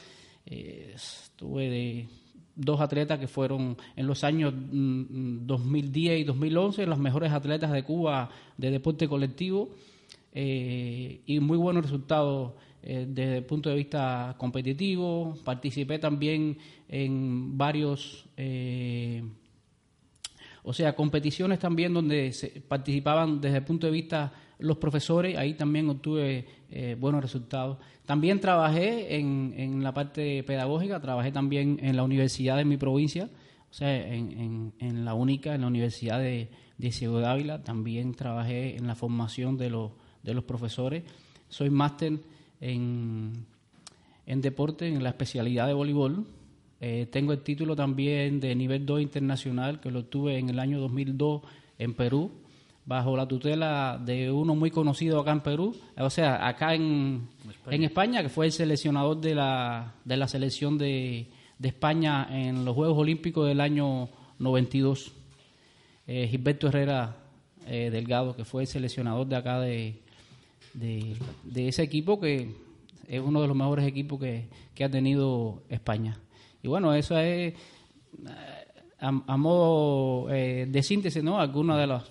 [0.45, 0.95] Eh,
[1.35, 2.07] tuve de
[2.55, 7.83] dos atletas que fueron en los años mm, 2010 y 2011 los mejores atletas de
[7.83, 9.69] Cuba de deporte colectivo
[10.33, 15.35] eh, y muy buenos resultados eh, desde el punto de vista competitivo.
[15.43, 16.57] Participé también
[16.89, 19.23] en varios, eh,
[20.63, 25.53] o sea, competiciones también donde se participaban desde el punto de vista los profesores, ahí
[25.53, 27.77] también obtuve eh, buenos resultados.
[28.05, 33.29] También trabajé en, en la parte pedagógica, trabajé también en la universidad de mi provincia,
[33.69, 38.13] o sea, en, en- en la única, en la Universidad de, de Ciudad Ávila, también
[38.15, 39.91] trabajé en la formación de los,
[40.27, 41.03] de los profesores.
[41.47, 42.19] Soy máster
[42.59, 43.45] en,
[44.25, 46.27] en deporte, en la especialidad de voleibol.
[46.81, 50.79] Eh, tengo el título también de nivel 2 internacional, que lo tuve en el año
[50.79, 51.41] 2002
[51.79, 52.31] en Perú,
[52.85, 57.75] bajo la tutela de uno muy conocido acá en Perú, o sea, acá en España,
[57.75, 62.65] en España que fue el seleccionador de la, de la selección de, de España en
[62.65, 64.09] los Juegos Olímpicos del año
[64.39, 65.13] 92.
[66.05, 67.17] Eh, Gilberto Herrera
[67.65, 70.01] eh, Delgado, que fue el seleccionador de acá de,
[70.77, 71.17] de,
[71.55, 72.49] ese equipo que
[73.07, 76.19] es uno de los mejores equipos que, que ha tenido España.
[76.61, 77.55] Y bueno, eso es eh,
[78.99, 81.39] a, modo eh, de síntesis, ¿no?
[81.39, 82.03] Algunas de las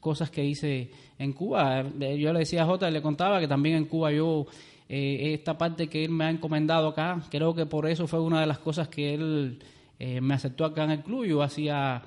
[0.00, 1.80] cosas que hice en Cuba.
[1.80, 4.46] Eh, Yo le decía a Jota, le contaba que también en Cuba yo,
[4.88, 8.40] eh, esta parte que él me ha encomendado acá, creo que por eso fue una
[8.40, 9.58] de las cosas que él
[9.98, 11.24] eh, me aceptó acá en el club.
[11.24, 12.02] Yo hacía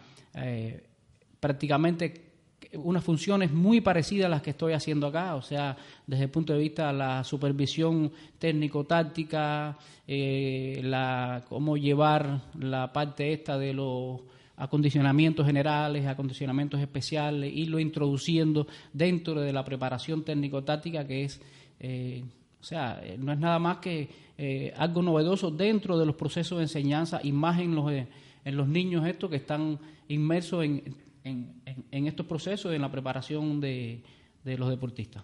[1.40, 2.29] prácticamente
[2.74, 6.54] unas funciones muy parecidas a las que estoy haciendo acá, o sea, desde el punto
[6.54, 9.78] de vista de la supervisión técnico-táctica,
[10.08, 14.22] eh, la, cómo llevar la parte esta de los
[14.58, 21.42] acondicionamientos generales, acondicionamientos especiales, irlo introduciendo dentro de la preparación técnico-táctica que es,
[21.80, 22.24] eh,
[22.60, 26.60] o sea, eh, no es nada más que eh, algo novedoso dentro de los procesos
[26.60, 28.08] de enseñanza y más en los, eh,
[28.46, 29.78] en los niños estos que están
[30.08, 30.96] inmersos en,
[31.30, 34.02] en, en- en estos procesos, en la preparación de,
[34.44, 35.24] de los deportistas.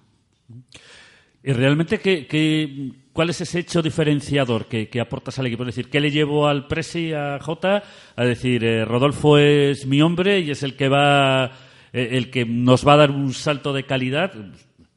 [1.44, 5.64] ¿Y realmente qué, qué- cuál es ese hecho diferenciador que, que aportas al equipo?
[5.64, 7.84] Es decir, ¿qué le llevo al Presi, a Jota,
[8.16, 11.46] a decir, eh, Rodolfo es mi hombre y es el que va,
[11.94, 14.34] eh, el que nos va a dar un salto de calidad?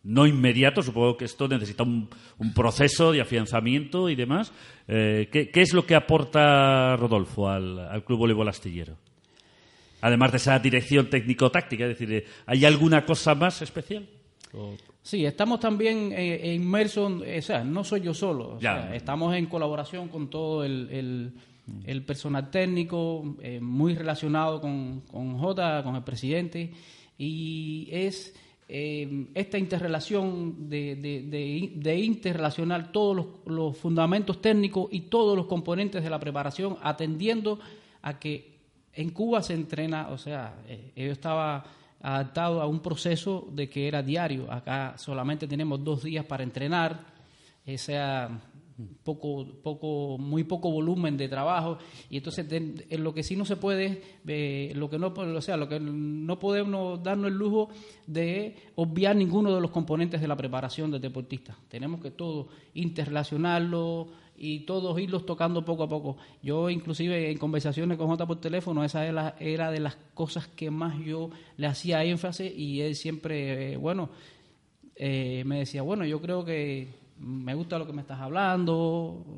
[0.04, 0.80] no inmediato.
[0.80, 4.52] Supongo que esto necesita un, un proceso de afianzamiento y demás.
[4.86, 8.96] Eh, ¿qué, qué es lo que aporta Rodolfo al, al Club Voleibol Astillero?
[10.00, 14.06] Además de esa dirección técnico-táctica, es decir, eh, ¿hay alguna cosa más especial?
[14.54, 18.74] O- Sí, estamos también eh, inmersos, eh, o sea, no soy yo solo, o Ya.
[18.82, 21.32] sea, estamos en colaboración con todo el, el-
[21.86, 26.72] el personal técnico, eh, muy relacionado con, con J, con el presidente,
[27.16, 28.34] y es
[28.70, 35.34] eh, esta interrelación de, de, de- de interrelacionar todos los, los fundamentos técnicos y todos
[35.36, 37.58] los componentes de la preparación, atendiendo
[38.02, 38.57] a que
[38.98, 41.64] en Cuba se entrena, o sea, eh, yo estaba
[42.00, 44.50] adaptado a un proceso de que era diario.
[44.50, 47.06] Acá solamente tenemos dos días para entrenar,
[47.64, 48.28] eh, sea
[49.04, 51.78] poco, poco, muy poco volumen de trabajo
[52.10, 55.56] y entonces en lo que sí no se puede, eh, lo que no, o sea,
[55.56, 57.68] lo que no podemos darnos el lujo
[58.08, 61.56] de obviar ninguno de los componentes de la preparación del deportista.
[61.68, 66.16] Tenemos que todo interrelacionarlo y todos irlos tocando poco a poco.
[66.42, 70.70] Yo inclusive en conversaciones con J por teléfono, esa era, era de las cosas que
[70.70, 74.10] más yo le hacía énfasis y él siempre, eh, bueno,
[74.96, 78.76] eh, me decía, bueno, yo creo que me gusta lo que me estás hablando,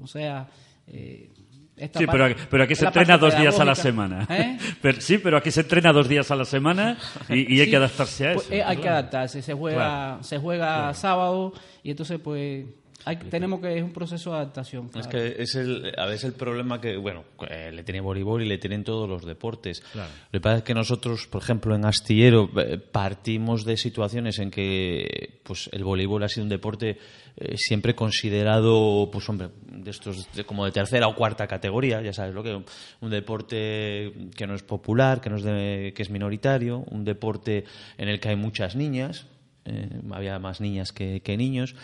[0.02, 0.48] o sea...
[0.86, 1.30] eh,
[1.76, 4.26] esta Sí, parte- pero, pero aquí se entrena dos días a la semana.
[4.28, 4.58] ¿Eh?
[4.82, 6.98] Pero- sí, pero aquí se entrena dos días a la semana
[7.30, 8.54] y, y hay que adaptarse a pues, eso.
[8.54, 10.22] eh, hay que adaptarse, se juega, Claro.
[10.22, 12.66] se juega sábado y entonces pues
[13.04, 14.90] hay, tenemos que es un proceso de adaptación.
[14.94, 18.46] Es que es el, a veces el problema que, bueno, eh, le tiene voleibol y
[18.48, 19.80] le tienen todos los deportes.
[19.92, 20.10] Claro.
[20.32, 24.50] Lo que pasa es que nosotros, por ejemplo, en Astillero, eh, partimos de situaciones en
[24.50, 26.98] que pues el voleibol ha sido un deporte
[27.36, 32.12] eh, siempre considerado, pues hombre, de estos de- como de tercera o cuarta categoría, ya
[32.12, 32.62] sabes lo que
[33.00, 37.64] un deporte que no es popular, que no es de- que es minoritario, un deporte
[37.98, 39.26] en el que hay muchas niñas,
[39.64, 41.74] eh, había más niñas que, que niños.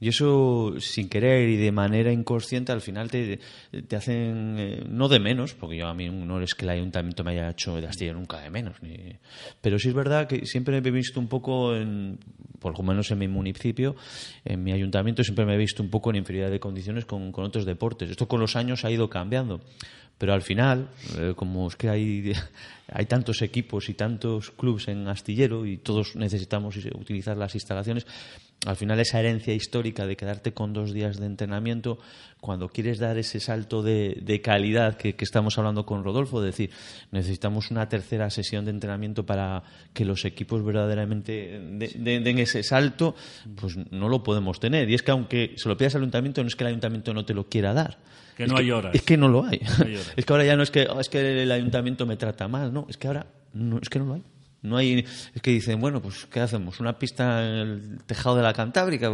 [0.00, 3.40] Y eso, sin querer y de manera inconsciente, al final te,
[3.88, 7.24] te hacen, eh, no de menos, porque yo a mí no es que el ayuntamiento
[7.24, 9.16] me haya hecho de Astilla nunca de menos, ni-
[9.60, 12.18] pero sí es verdad que siempre me he visto un poco, en,
[12.60, 13.96] por lo menos en mi municipio,
[14.44, 17.44] en mi ayuntamiento, siempre me he visto un poco en inferioridad de condiciones con, con
[17.44, 18.08] otros deportes.
[18.10, 19.60] Esto con los años ha ido cambiando.
[20.18, 22.32] Pero al final, eh, como es que hay,
[22.92, 28.04] hay tantos equipos y tantos clubes en Astillero y todos necesitamos utilizar las instalaciones,
[28.66, 32.00] al final esa herencia histórica de quedarte con dos días de entrenamiento,
[32.40, 36.46] cuando quieres dar ese salto de, de calidad que, que estamos hablando con Rodolfo, es
[36.46, 36.70] decir,
[37.12, 39.62] necesitamos una tercera sesión de entrenamiento para
[39.92, 43.14] que los equipos verdaderamente de- de- den ese salto,
[43.54, 44.90] pues no lo podemos tener.
[44.90, 47.24] Y es que aunque se lo pidas al ayuntamiento, no es que el ayuntamiento no
[47.24, 47.98] te lo quiera dar.
[48.38, 48.94] Que Es no hay horas.
[48.94, 49.60] Es que no lo hay.
[50.16, 52.72] es que ahora ya no es que, "Oh, es que el ayuntamiento me trata mal,
[52.72, 54.22] no, es que ahora no, es que no lo hay.
[54.62, 56.80] No hay, es que dicen, bueno, pues ¿qué hacemos?
[56.80, 59.10] ¿Una pista en el tejado de la Cantábrica?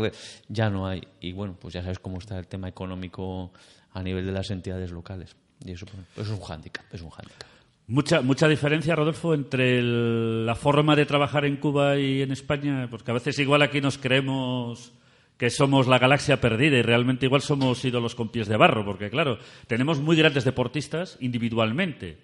[0.49, 1.03] Ya no hay.
[1.20, 3.53] Y bueno, pues ya sabes cómo está el tema económico
[3.93, 5.35] a nivel de las entidades locales.
[5.64, 7.49] Y eso pues, es un hándicap, es un hándicap.
[7.87, 12.89] Mucha, mucha diferencia, Rodolfo, entre el- la forma de trabajar en Cuba y en España,
[12.91, 14.93] porque a veces igual aquí nos creemos
[15.37, 19.11] que somos la galaxia perdida y realmente igual somos ídolos con pies de barro, porque
[19.11, 22.18] claro, tenemos muy grandes deportistas individualmente.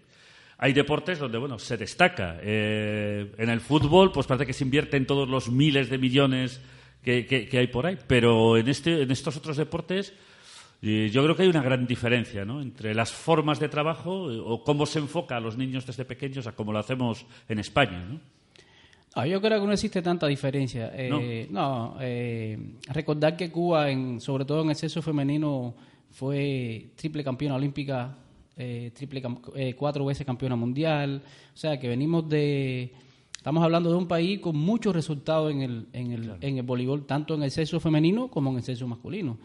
[0.58, 2.38] Hay deportes donde, bueno, se destaca.
[2.42, 6.60] Eh, en el fútbol, pues parece que se invierte en todos los miles de millones
[7.02, 10.12] que, hay por ahí, pero en, este, en estos otros deportes
[10.82, 12.62] y yo creo que hay una gran diferencia ¿no?
[12.62, 16.46] entre las formas de trabajo eh, o cómo se enfoca a los niños desde pequeños
[16.46, 18.02] a cómo lo hacemos en España.
[18.08, 18.20] ¿no?
[19.14, 20.92] Ah, yo creo que no existe tanta diferencia.
[20.94, 21.08] Eh,
[21.50, 22.56] no, eh,
[22.92, 25.74] recordar que Cuba, en, sobre todo en el sexo femenino,
[26.12, 28.16] fue triple campeona olímpica,
[28.56, 29.22] eh, triple
[29.56, 31.22] eh, cuatro veces campeona mundial.
[31.52, 32.92] O sea, que venimos de...
[33.36, 37.06] Estamos hablando de un país con muchos resultados en el, en el, en el voleibol,
[37.06, 39.38] tanto en el sexo femenino como en el sexo masculino.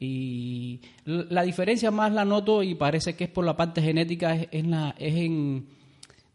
[0.00, 4.34] Y l- la diferencia más la noto y parece que es por la parte genética,
[4.34, 5.66] es, es la, es en,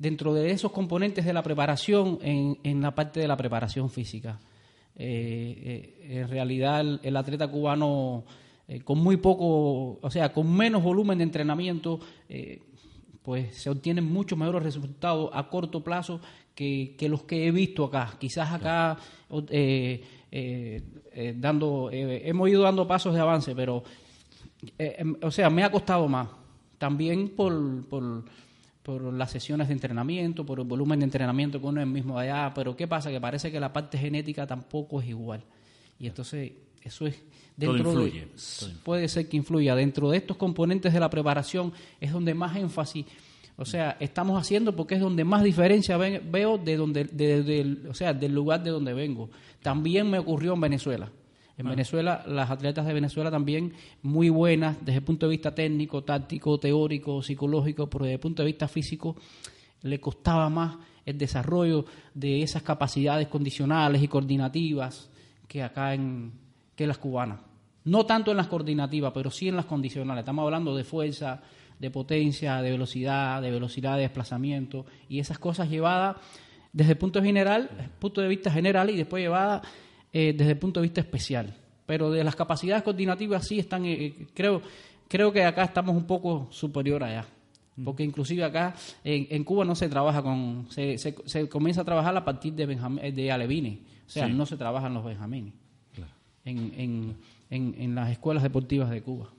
[0.02, 4.40] dentro de esos componentes de la preparación, en, en la parte de la preparación física.
[4.96, 8.24] Eh, eh, en realidad, el, el atleta cubano,
[8.68, 12.00] eh, con muy poco, o sea, con menos volumen de entrenamiento,
[13.22, 16.20] pues se obtienen muchos mejores resultados a corto plazo
[16.56, 18.16] que, que los que he visto acá.
[18.18, 18.98] Quizás acá
[21.36, 23.84] dando, hemos ido dando pasos de avance, pero,
[24.80, 26.28] em, o sea, me ha costado más.
[26.80, 28.24] También por, por,
[28.84, 32.30] por las sesiones de entrenamiento, por el volumen de entrenamiento que uno es mismo de
[32.32, 33.12] allá, pero ¿qué pasa?
[33.12, 35.44] Que parece que la parte genética tampoco es igual.
[36.00, 36.52] Y entonces,
[36.82, 37.16] eso es
[37.56, 38.28] dentro de- influye,
[38.60, 39.76] todo puede ser que influya.
[39.76, 43.06] Dentro de estos componentes de la preparación es donde más énfasis,
[43.58, 47.86] O sea, estamos haciendo porque es donde más diferencia ve- veo de donde, de- del-
[47.88, 49.30] o sea, del lugar de donde vengo.
[49.62, 51.12] También me ocurrió en Venezuela.
[51.62, 56.04] En Venezuela, las atletas de Venezuela también muy buenas desde el punto de vista técnico,
[56.04, 59.16] táctico, teórico, psicológico, pero desde el punto de vista físico
[59.84, 65.10] le costaba más el desarrollo de esas capacidades condicionales y coordinativas
[65.48, 66.32] que acá en
[66.76, 67.42] que las cubanas.
[67.84, 70.22] No tanto en las coordinativas, pero sí en las condicionales.
[70.22, 71.42] Estamos hablando de fuerza,
[71.80, 76.18] de potencia, de velocidad, de velocidad de desplazamiento y esas cosas llevadas
[76.74, 79.62] desde el punto general, punto de vista general y después llevadas
[80.14, 81.56] eh, desde el punto de vista especial.
[81.86, 84.62] Pero de las capacidades coordinativas sí están, eh, eh, creo,
[85.08, 87.26] creo que acá estamos un poco superior allá.
[87.84, 91.86] Porque inclusive acá en, en Cuba no se trabaja con, se, se, se comienza a
[91.86, 92.64] trabajar a partir de,
[93.02, 94.34] eh, de alevines, o sea, Sí.
[94.34, 95.54] no se trabajan los benjamines
[96.44, 97.16] en, en,
[97.50, 99.30] en, en las escuelas deportivas de Cuba.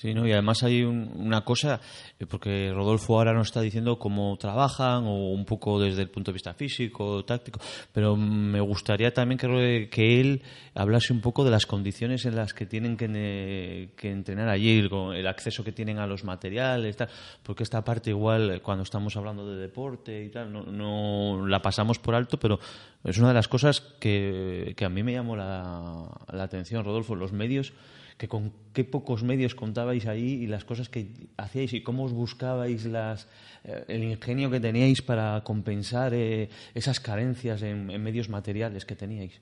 [0.00, 0.26] Sí, ¿no?
[0.26, 1.78] y además hay un- una cosa,
[2.18, 6.30] eh, porque Rodolfo ahora nos está diciendo cómo trabajan, o un poco desde el punto
[6.30, 7.60] de vista físico, táctico,
[7.92, 9.36] pero me gustaría también
[9.90, 10.42] que, él
[10.74, 15.62] hablase un poco de las condiciones en las que tienen que, entrenar allí, el acceso
[15.62, 16.96] que tienen a los materiales,
[17.42, 21.60] porque esta parte igual, eh, cuando estamos hablando de deporte y tal, no, no la
[21.60, 22.58] pasamos por alto, pero
[23.04, 27.14] es una de las cosas que, que a mí me llamó la, la atención, Rodolfo,
[27.14, 27.74] los medios
[28.20, 31.08] que con qué pocos medios contabais ahí y las cosas que
[31.38, 33.26] hacíais y cómo os buscabais las,
[33.64, 39.40] eh, el ingenio que teníais para compensar eh, esas carencias en, medios materiales que teníais.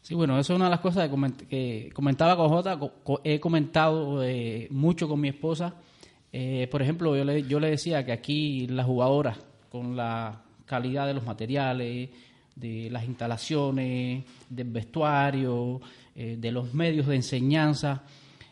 [0.00, 2.78] Sí, bueno, eso es una de las cosas que, coment- que comentaba con Jota,
[3.24, 5.74] he comentado eh, mucho con mi esposa.
[6.70, 9.38] Por ejemplo, yo le, yo le decía que aquí las jugadoras,
[9.72, 12.10] con la calidad de los materiales,
[12.54, 15.80] de las instalaciones, del vestuario,
[16.20, 18.02] eh, de los medios de enseñanza,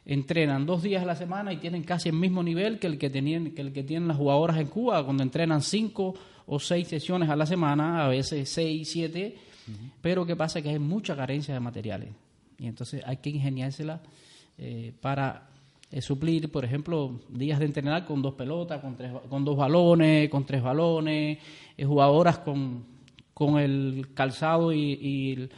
[0.04, 3.10] entrenan dos días a la semana y tienen casi el mismo nivel que el que,
[3.10, 6.14] tenían, que el que tienen las jugadoras en Cuba, cuando entrenan cinco
[6.46, 9.34] o seis sesiones a la semana, a veces seis, siete,
[10.00, 12.10] pero que pasa que hay mucha carencia de materiales.
[12.56, 14.00] Y entonces hay que ingeniársela
[14.58, 15.48] eh, para
[15.90, 20.30] eh, suplir, por ejemplo, días de entrenar con dos pelotas, con, tres, con dos balones,
[20.30, 21.38] con tres balones,
[21.76, 22.84] eh, jugadoras con,
[23.34, 25.50] con el calzado y, y el,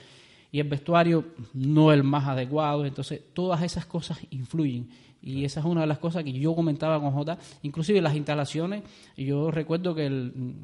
[0.50, 1.24] y el vestuario
[1.54, 2.84] no el más adecuado.
[2.84, 4.88] Entonces, todas esas cosas influyen.
[5.20, 8.82] Y esa es una de las cosas que yo comentaba con Jota, inclusive las instalaciones.
[9.16, 10.54] Yo recuerdo que el,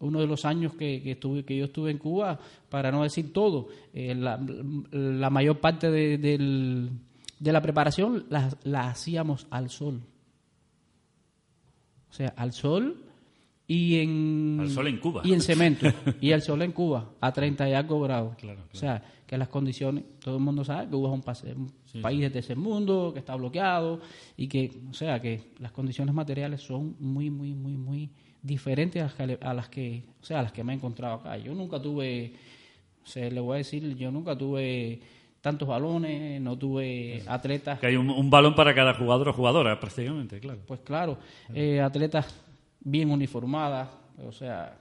[0.00, 2.38] uno de los años que, que, estuve, que yo estuve en Cuba,
[2.68, 4.38] para no decir todo, eh, la,
[4.90, 10.02] la mayor parte de, de la preparación la, la hacíamos al sol.
[12.10, 13.02] O sea, al sol
[13.74, 15.22] y en Al sol en Cuba.
[15.24, 15.86] y en cemento
[16.20, 18.36] y al sol en Cuba a 30 y algo grados.
[18.72, 22.02] O sea que las condiciones todo el mundo sabe que Cuba es un, pase- un
[22.02, 24.00] país de tercer mundo que está bloqueado
[24.36, 28.10] y que o sea que las condiciones materiales son muy muy muy muy
[28.42, 31.14] diferentes a las que, a las que o sea a las que me he encontrado
[31.14, 31.36] acá.
[31.38, 32.34] Yo nunca tuve
[33.04, 35.00] o sea, le voy a decir yo nunca tuve
[35.40, 37.78] tantos balones no tuve atletas.
[37.80, 40.60] Que hay un, un balón para cada jugador o jugadora, prácticamente, claro.
[40.66, 41.18] pues claro,
[41.54, 42.26] eh, atletas
[42.84, 43.88] bien uniformadas,
[44.26, 44.76] o sea,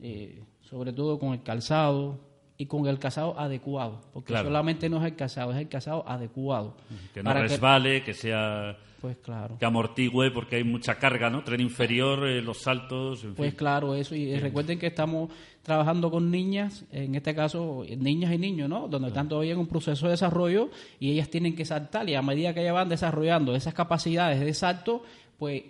[0.00, 2.18] eh, sobre todo con el calzado
[2.56, 4.48] y con el calzado adecuado, porque Claro.
[4.48, 6.76] solamente no es el calzado, es el calzado adecuado.
[7.12, 9.58] Que no Para resbale, que sea pues claro.
[9.58, 11.42] que amortigüe porque hay mucha carga, ¿no?
[11.42, 13.58] Tren inferior, eh, los saltos, en Pues fin.
[13.58, 14.14] claro, eso.
[14.14, 15.30] Y recuerden que estamos
[15.62, 18.86] trabajando con niñas, en este caso niñas y niños, ¿no?
[18.86, 22.08] Donde están todavía en un proceso de desarrollo y ellas tienen que saltar.
[22.08, 25.02] Y a medida que ellas van desarrollando esas capacidades de salto,
[25.36, 25.62] pues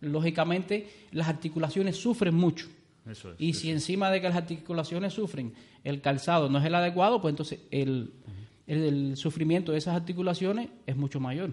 [0.00, 2.68] lógicamente las articulaciones sufren mucho.
[3.08, 6.74] Eso es, y si encima de que las articulaciones sufren, el calzado no es el
[6.74, 8.12] adecuado, pues entonces el,
[8.66, 11.50] el, el sufrimiento de esas articulaciones es mucho mayor.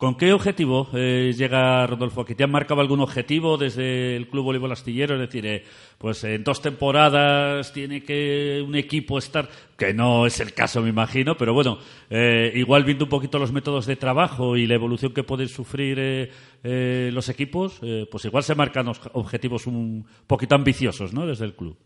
[0.00, 2.24] ¿Con qué objetivo eh, llega Rodolfo?
[2.24, 5.14] ¿Que te han marcado algún objetivo desde el Club Voleibol Astillero?
[5.14, 5.62] Es decir, eh,
[5.98, 9.46] pues en dos temporadas tiene que un equipo estar,
[9.76, 11.76] que no es el caso, me imagino, pero bueno,
[12.08, 15.98] eh, igual viendo un poquito los métodos de trabajo y la evolución que pueden sufrir
[16.00, 16.30] eh,
[16.64, 21.26] eh, los equipos, eh, pues igual se marcan os- objetivos un poquito ambiciosos, ¿no?
[21.26, 21.76] Desde el club.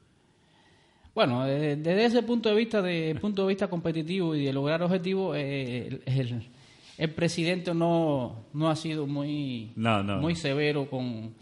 [1.17, 4.81] Bueno, eh, desde ese punto de vista, de punto de vista competitivo y de lograr
[4.85, 6.43] objetivos, eh, el, el-
[6.99, 11.35] el presidente no, no ha sido muy, No, no, muy severo con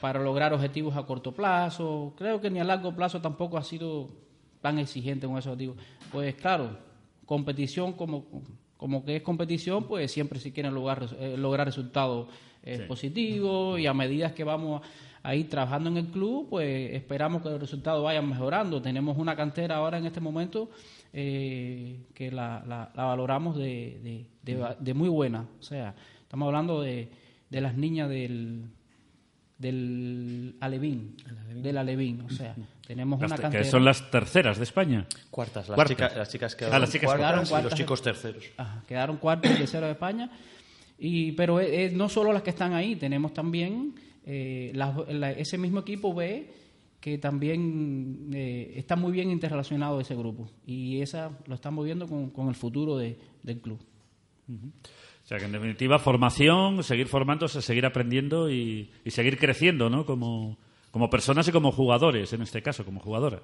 [0.00, 2.14] para lograr objetivos a corto plazo.
[2.16, 4.08] Creo que ni a largo plazo tampoco ha sido
[4.60, 5.76] tan exigente con esos objetivos.
[6.10, 6.78] Pues claro,
[7.24, 8.24] competición como,
[8.76, 12.28] como que es competición, pues siempre se quieren lograr, eh, lograr resultados
[12.62, 14.82] eh, positivos y a medida que vamos
[15.22, 18.80] a ir trabajando en el club, pues esperamos que los resultados vayan mejorando.
[18.80, 20.70] Tenemos una cantera ahora en este momento
[21.18, 25.46] eh, que la, la- la valoramos de, de- de- de muy buena.
[25.58, 27.08] O sea, estamos hablando de,
[27.48, 28.66] de las niñas del,
[29.58, 31.16] del Alevín,
[31.54, 32.54] del Alevín, o sea,
[32.86, 33.62] tenemos Las una cantera.
[33.64, 35.06] que son las terceras de España.
[35.30, 35.96] Cuartas, las, Cuartas.
[35.96, 37.70] Chicas, las chicas Ah, quedaron las chicas cuartas, quedaron y cuartas.
[37.72, 38.44] los chicos terceros.
[38.58, 40.30] Ajá, quedaron cuartos y terceros de España.
[40.98, 43.94] Y, pero es- es no solo las que están ahí, tenemos también
[44.26, 46.50] eh, la- ese mismo equipo B
[47.00, 50.50] que también eh, está muy bien interrelacionado ese grupo.
[50.66, 53.78] Y esa lo estamos viendo con, con el futuro de- del club.
[54.48, 60.06] O sea que en definitiva formación, seguir formándose, seguir aprendiendo y, y seguir creciendo, ¿no?
[60.06, 60.56] Como,
[60.92, 63.42] como personas y como jugadores, en este caso, como jugadoras.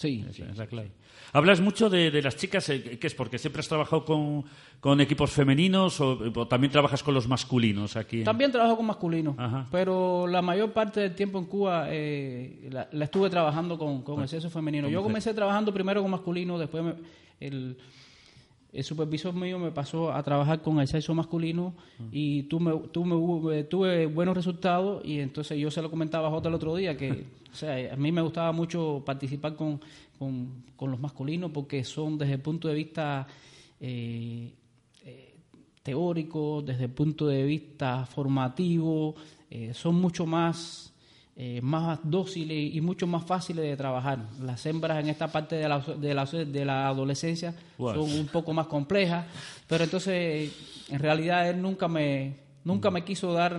[0.00, 0.90] Sí, Esa es la clave.
[1.32, 3.14] Hablas mucho de, de las chicas, eh, ¿qué es?
[3.14, 4.44] Porque siempre has trabajado con,
[4.80, 8.18] con equipos femeninos o, o también trabajas con los masculinos aquí.
[8.20, 9.68] en- También trabajo con masculino, Ajá.
[9.70, 14.22] pero la mayor parte del tiempo en Cuba eh, la, la estuve trabajando con, con
[14.22, 14.88] el sexo femenino.
[14.88, 16.94] Yo comencé trabajando primero con masculino, después me-
[17.38, 17.76] el,
[18.72, 21.74] el supervisor mío me pasó a trabajar con el sexo masculino
[22.12, 26.54] y tuve, tuve, tuve buenos resultados y entonces yo se lo comentaba a Jota el
[26.54, 29.80] otro día que o sea, a mí me gustaba mucho participar con,
[30.18, 33.26] con, con los masculinos porque son desde el punto de vista...
[33.80, 34.52] eh,
[35.82, 39.14] teórico, desde el punto de vista formativo,
[39.50, 40.92] eh, son mucho más,
[41.42, 44.18] eh, más dóciles y mucho más fáciles de trabajar.
[44.42, 47.94] Las hembras en esta parte de la, de la, de la adolescencia Wow.
[47.94, 49.24] son un poco más complejas,
[49.66, 50.52] pero entonces
[50.90, 53.58] en realidad él nunca me, nunca me quiso dar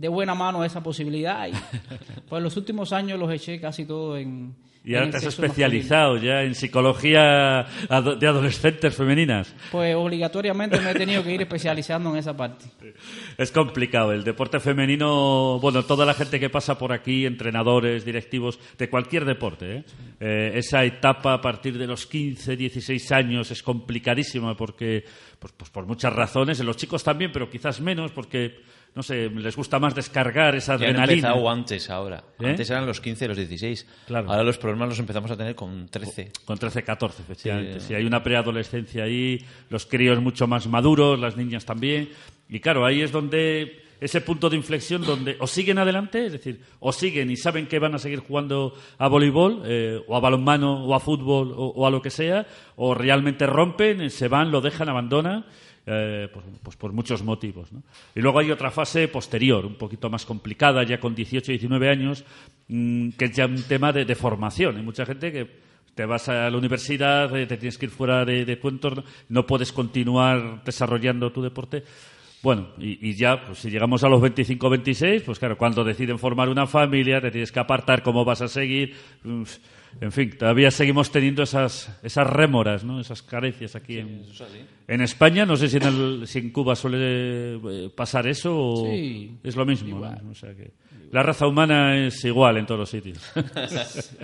[0.00, 1.52] de buena mano esa posibilidad y
[2.28, 4.54] pues los últimos años los eché casi todo en...
[4.82, 7.66] Y ahora te has especializado ya en psicología
[8.18, 9.48] de adolescentes femeninas.
[9.48, 9.70] masculino.
[9.70, 12.64] Pues obligatoriamente me he tenido que ir especializando en esa parte.
[13.36, 14.12] Es complicado.
[14.12, 19.26] El deporte femenino, bueno, toda la gente que pasa por aquí, entrenadores, directivos, de cualquier
[19.26, 19.84] deporte, ¿eh?
[20.18, 25.04] Eh, esa etapa a partir de los 15, 16 años es complicadísima porque,
[25.38, 28.60] pues, pues por muchas razones, en los chicos también, pero quizás menos porque,
[28.94, 31.28] no sé, les gusta más descargar esa Ya han adrenalina.
[31.28, 32.24] empezado antes ahora.
[32.40, 32.46] ¿Eh?
[32.50, 33.86] Antes eran los 15, los 16.
[34.06, 34.30] Claro.
[34.30, 36.32] Ahora los problemas los empezamos a tener con 13.
[36.44, 37.80] Con 13, 14, efectivamente.
[37.80, 37.86] Sí.
[37.88, 39.38] Si hay una preadolescencia ahí,
[39.68, 42.10] los críos mucho más maduros, las niñas también.
[42.48, 46.62] Y claro, ahí es donde ese punto de inflexión donde o siguen adelante, es decir,
[46.80, 50.84] o siguen y saben que van a seguir jugando a voleibol, eh, o a balonmano,
[50.86, 54.50] o a fútbol, o, o a lo que sea, o realmente rompen, eh, se van,
[54.50, 55.44] lo dejan, abandonan.
[55.86, 57.72] Eh, pues, pues por muchos motivos.
[57.72, 57.82] ¿no?
[58.14, 62.24] Y luego hay otra fase posterior, un poquito más complicada, ya con 18, 19 años,
[62.68, 64.76] mm, que es ya un tema de, formación.
[64.76, 65.48] Hay mucha gente que
[65.94, 68.58] te vas a la universidad, eh, te tienes que ir fuera de, de
[69.28, 71.84] no puedes continuar desarrollando tu deporte.
[72.42, 76.48] Bueno, y, ya, pues si llegamos a los 25 26, pues claro, cuando deciden formar
[76.48, 78.94] una familia, te tienes que apartar cómo vas a seguir.
[79.24, 79.58] Uf,
[80.00, 83.00] En fin, todavía seguimos teniendo esas, esas rémoras, ¿no?
[83.00, 84.22] esas carencias aquí en,
[84.88, 85.44] en España.
[85.44, 89.56] No sé si en, el- si en Cuba suele eh, pasar eso o Sí, es
[89.56, 89.98] lo mismo.
[90.00, 90.30] ¿no?
[90.30, 90.70] O sea que
[91.10, 93.18] la raza humana es igual en todos los sitios.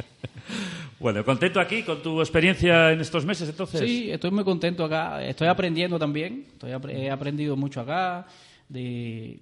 [1.00, 3.80] bueno, contento aquí con tu experiencia en estos meses, entonces.
[3.80, 5.22] Sí, estoy muy contento acá.
[5.24, 6.44] Estoy aprendiendo también.
[6.52, 8.26] Estoy he aprendido mucho acá,
[8.68, 9.40] de,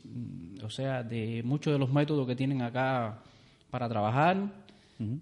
[0.62, 3.18] o sea, de muchos de los métodos que tienen acá
[3.70, 4.36] para trabajar,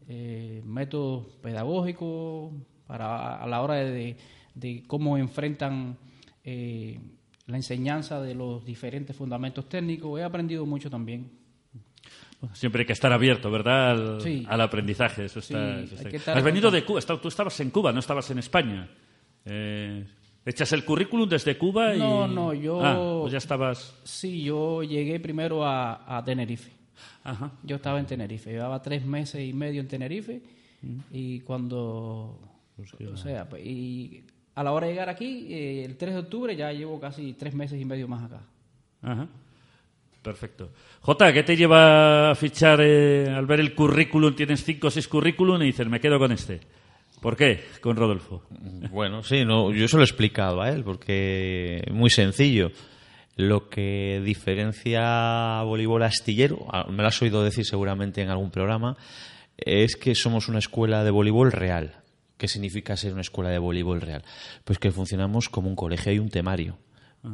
[0.08, 2.52] eh, métodos pedagógicos
[2.86, 4.16] para a la hora de,
[4.54, 5.96] de cómo enfrentan
[6.44, 6.98] eh,
[7.46, 10.20] la enseñanza de los diferentes fundamentos técnicos.
[10.20, 11.30] He aprendido mucho también.
[12.54, 13.90] Siempre hay que estar abierto, ¿verdad?
[13.92, 14.44] Al, Sí.
[14.48, 15.26] al aprendizaje.
[15.26, 16.16] Eso está, Sí, eso está hay que bien.
[16.16, 17.00] estar Has venido en de Cuba.
[17.00, 18.88] Tú estabas en Cuba, no estabas en España.
[19.44, 20.04] Eh,
[20.44, 21.94] ¿Echas el currículum desde Cuba?
[21.94, 22.00] Y...
[22.00, 23.96] No, no, yo- Ah, pues ya estabas...
[24.02, 26.72] Sí, yo llegué primero a, a Tenerife.
[27.24, 27.52] Ajá.
[27.62, 30.42] Yo estaba en Tenerife, llevaba tres meses y medio en Tenerife
[31.10, 32.38] y cuando,
[32.76, 36.56] o sea, pues, y a la hora de llegar aquí, eh, el 3 de octubre
[36.56, 38.40] ya llevo casi tres meses y medio más acá.
[39.02, 39.28] Ajá.
[40.22, 40.70] Perfecto.
[41.00, 44.34] Jota, ¿qué te lleva a fichar eh, al ver el currículum?
[44.34, 46.60] Tienes cinco o seis currículum y dices, me quedo con este.
[47.20, 47.60] ¿Por qué?
[47.80, 48.42] Con Rodolfo.
[48.90, 52.70] Bueno, sí, no, yo se lo he explicado a él, porque muy sencillo.
[53.34, 58.96] Lo que diferencia a voleibol astillero, me lo has oído decir seguramente en algún programa,
[59.56, 62.02] es que somos una escuela de voleibol real.
[62.36, 64.24] ¿Qué significa ser una escuela de voleibol real?
[64.64, 66.76] Pues que funcionamos como un colegio y un temario.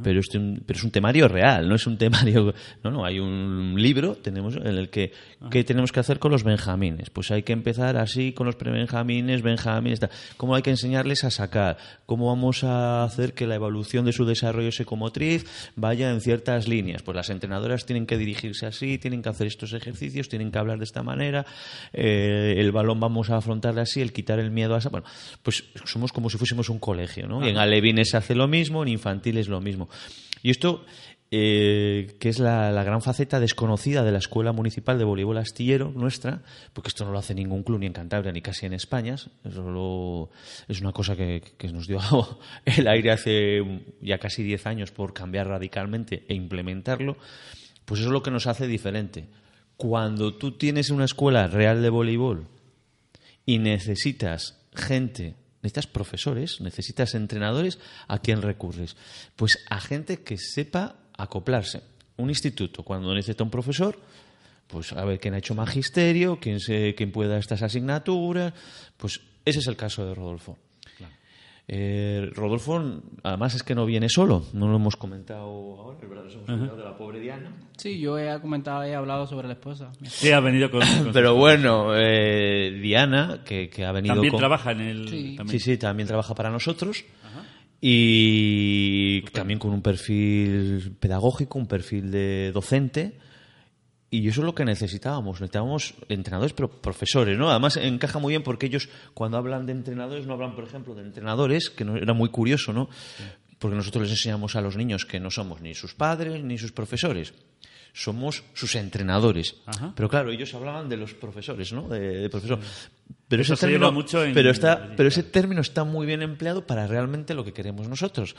[0.02, 2.52] Pero, este, pero es un temario real, no es un temario.
[2.84, 5.12] No, no, hay un libro tenemos en el que.
[5.50, 7.08] ¿Qué tenemos que hacer con los benjamines?
[7.08, 10.00] Pues hay que empezar así con los prebenjamines, benjamines.
[10.00, 10.10] tal.
[10.36, 11.78] ¿Cómo hay que enseñarles a sacar?
[12.04, 17.02] ¿Cómo vamos a hacer que la evolución de su desarrollo psicomotriz vaya en ciertas líneas?
[17.02, 20.78] Pues las entrenadoras tienen que dirigirse así, tienen que hacer estos ejercicios, tienen que hablar
[20.78, 21.46] de esta manera.
[21.94, 24.90] eh, el balón vamos a afrontarle así, el quitar el miedo a esa.
[24.90, 25.06] Bueno,
[25.42, 27.46] pues somos como si fuésemos un colegio, ¿no?
[27.46, 29.77] Y en alevines se hace lo mismo, en infantiles lo mismo.
[30.42, 30.84] Y esto
[31.30, 36.40] eh, que es la, gran faceta desconocida de la Escuela Municipal de Voleibol Astillero nuestra,
[36.72, 39.14] porque esto no lo hace ningún club ni en Cantabria ni casi en España.
[39.14, 40.30] Eso
[40.68, 42.00] es una cosa que, que nos dio
[42.64, 47.18] el aire hace ya casi 10 años por cambiar radicalmente e implementarlo.
[47.84, 49.28] Pues eso es lo que nos hace diferente.
[49.76, 52.46] Cuando tú tienes una escuela real de voleibol
[53.44, 58.96] y necesitas gente, necesitas profesores, necesitas entrenadores, ¿a quién recurres?
[59.36, 61.82] Pues a gente que sepa acoplarse.
[62.16, 63.98] Un instituto, cuando necesita un profesor,
[64.66, 68.52] pues a ver quién ha hecho magisterio, quién, se, quién puede dar estas asignaturas,
[68.96, 70.58] pues ese es el caso de Rodolfo.
[71.70, 72.82] Eh, Rodolfo,
[73.22, 76.84] además es que no viene solo, no lo hemos comentado ahora, nos hemos olvidado de
[76.84, 77.52] la pobre Diana.
[77.76, 79.92] Sí, yo he comentado, he hablado sobre la esposa.
[80.04, 80.80] Sí, ha venido con...
[80.80, 84.38] con- Pero bueno, eh, Diana, que, que ha venido También con...
[84.38, 85.08] trabaja en el...
[85.10, 85.34] Sí.
[85.36, 85.48] también.
[85.60, 87.04] Sí, sí, también trabaja para nosotros.
[87.80, 93.18] Y también con un perfil pedagógico, un perfil de docente.
[94.10, 95.40] Y eso es lo que necesitábamos.
[95.40, 97.50] Necesitábamos entrenadores, pero profesores, ¿no?
[97.50, 101.02] Además encaja muy bien porque ellos, cuando hablan de entrenadores, no hablan, por ejemplo, de
[101.02, 102.88] entrenadores, que no- era muy curioso, ¿no?
[103.58, 106.72] Porque nosotros les enseñamos a los niños que no somos ni sus padres ni sus
[106.72, 107.34] profesores.
[107.92, 109.56] Somos sus entrenadores.
[109.66, 109.92] Ajá.
[109.96, 111.88] Pero claro, ellos hablaban de los profesores, ¿no?
[111.88, 112.60] De, de profesor.
[113.26, 116.66] Pero Eso ese término, mucho en- pero está, pero ese término está muy bien empleado
[116.66, 118.36] para realmente lo que queremos nosotros,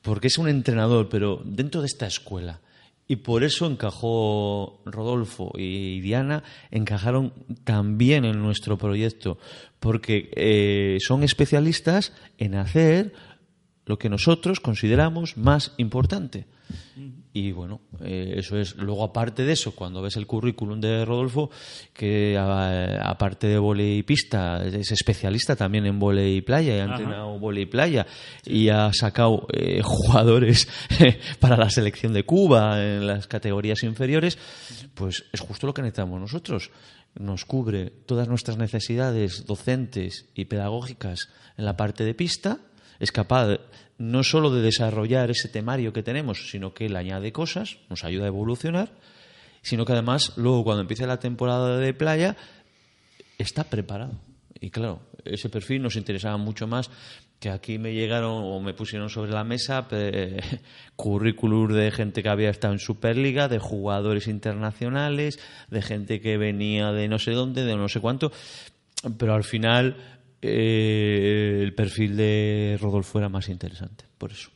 [0.00, 2.60] porque es un entrenador, pero dentro de esta escuela.
[3.08, 7.32] Y por eso encajó Rodolfo y Diana, encajaron
[7.64, 9.38] también en nuestro proyecto,
[9.80, 13.12] porque eh, son especialistas en hacer
[13.84, 16.46] lo que nosotros consideramos más importante.
[17.34, 18.76] Y bueno, eh, eso es.
[18.76, 21.50] Luego, aparte de eso, cuando ves el currículum de Rodolfo,
[21.94, 26.80] que a- aparte de volei y pista, es especialista también en volei y playa, y
[26.80, 28.06] ha entrenado volei y playa,
[28.44, 30.68] y ha sacado eh, jugadores
[31.40, 34.36] para la selección de Cuba en las categorías inferiores,
[34.94, 36.70] pues es justo lo que necesitamos nosotros.
[37.14, 42.58] Nos cubre todas nuestras necesidades docentes y pedagógicas en la parte de pista,
[43.00, 43.58] es capaz
[43.98, 48.24] no solo de desarrollar ese temario que tenemos, sino que él añade cosas, nos ayuda
[48.24, 48.90] a evolucionar,
[49.62, 52.36] sino que además luego cuando empiece la temporada de playa
[53.38, 54.14] está preparado.
[54.60, 56.90] Y claro, ese perfil nos interesaba mucho más
[57.42, 60.40] que aquí me llegaron o me pusieron sobre la mesa eh,
[60.96, 66.92] currículum de gente que había estado en Superliga, de jugadores internacionales, de gente que venía
[66.92, 68.30] de no sé dónde, de no sé cuánto,
[69.18, 69.96] pero al final
[70.42, 74.50] eh, el perfil de Rodolfo era más interesante, por eso.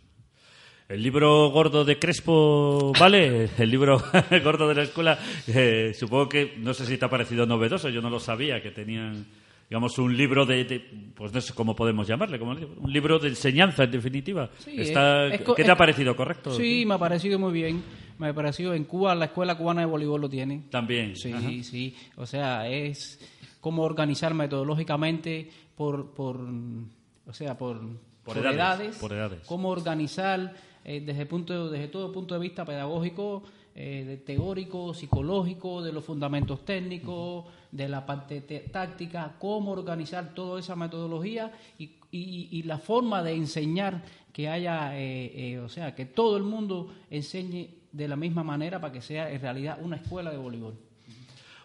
[0.88, 3.48] El libro gordo de Crespo, ¿vale?
[3.58, 4.00] El libro
[4.44, 5.18] gordo de la escuela,
[5.48, 8.70] eh, supongo que, no sé si te ha parecido novedoso, yo no lo sabía, que
[8.70, 9.26] tenían,
[9.68, 10.78] digamos, un libro de, de-
[11.14, 14.48] pues no sé cómo podemos llamarle, como un libro de enseñanza, en definitiva.
[14.58, 16.52] Sí, Está, es- es co- ¿Qué te ha parecido, correcto?
[16.52, 17.82] Sí, me ha parecido muy bien.
[18.18, 20.62] Me ha parecido en Cuba, la escuela cubana de voleibol lo tiene.
[20.70, 21.16] También.
[21.16, 21.50] Sí, ajá.
[21.64, 21.96] sí.
[22.14, 23.18] O sea, es
[23.60, 26.40] cómo organizar metodológicamente por, por
[27.26, 27.80] o sea, por,
[28.24, 29.40] Por edades, por edades.
[29.46, 30.54] Cómo organizar
[30.84, 33.42] eh, desde, punto, desde todo punto de vista pedagógico,
[33.74, 40.32] eh, de teórico, psicológico, de los fundamentos técnicos, de la parte te- táctica, cómo organizar
[40.34, 44.02] toda esa metodología y, y- y la forma de enseñar
[44.32, 48.80] que haya, eh, eh, o sea, que todo el mundo enseñe de la misma manera
[48.80, 50.74] para que sea en realidad una escuela de voleibol.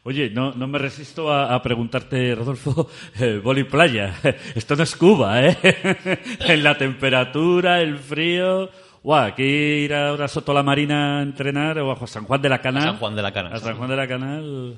[0.04, 2.90] Oye, no, no me resisto a, a preguntarte, Rodolfo,
[3.20, 4.16] eh, boli playa.
[4.56, 5.58] Esto no es Cuba, ¿eh?
[6.40, 8.70] en la temperatura, el frío.
[9.04, 12.50] Guau, aquí ir ahora a Soto la Marina a entrenar o a San Juan de
[12.50, 12.84] la Canal.
[12.84, 13.54] A San Juan de la Canal.
[13.54, 14.78] A San Juan de la Canal.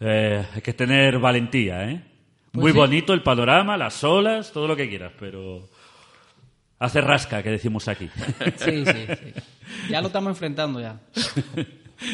[0.00, 2.02] eh, hay que tener valentía, ¿eh?
[2.52, 2.78] Pues Muy sí.
[2.78, 5.68] bonito el panorama, las olas, todo lo que quieras, pero
[6.78, 8.08] hace rasca, que decimos aquí.
[8.56, 9.32] Sí, sí, sí.
[9.90, 10.98] Ya lo estamos enfrentando ya.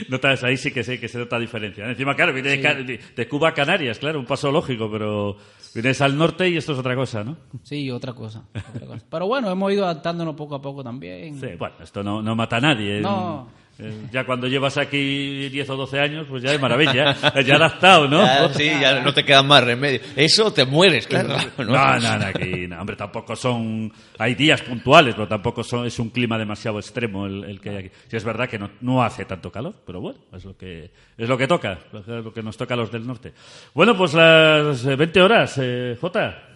[0.09, 1.89] Notas, ahí sí que sé que se nota diferencia.
[1.89, 5.37] Encima, claro, viene de, Cuba a Canarias, claro, un paso lógico, pero
[5.75, 7.37] vienes al norte y esto es otra cosa, ¿no?
[7.63, 9.05] Sí, otra cosa, otra cosa.
[9.11, 11.41] Pero bueno, hemos ido adaptándonos poco a poco también.
[11.41, 13.01] Sí, bueno, esto no, no mata a nadie.
[13.01, 13.49] No.
[13.83, 17.17] Eh, ya cuando llevas aquí 10 o 12 años, pues ya es maravilla.
[17.43, 18.23] ya adaptado, ¿no?
[18.33, 20.01] Ya, sí, ya no te queda más remedio.
[20.15, 21.37] Eso te mueres, claro.
[21.59, 23.93] No, no, no, aquí, no, hombre, tampoco son...
[24.19, 27.77] Hay días puntuales, pero tampoco son, es un clima demasiado extremo el, el que hay
[27.77, 27.91] aquí.
[28.09, 31.29] Sí, es verdad que no, no hace tanto calor, pero bueno, es lo que, es
[31.29, 33.33] lo que toca, es lo que nos toca a los del norte.
[33.75, 36.52] Bueno, pues las eh, 20 horas, eh, Jota,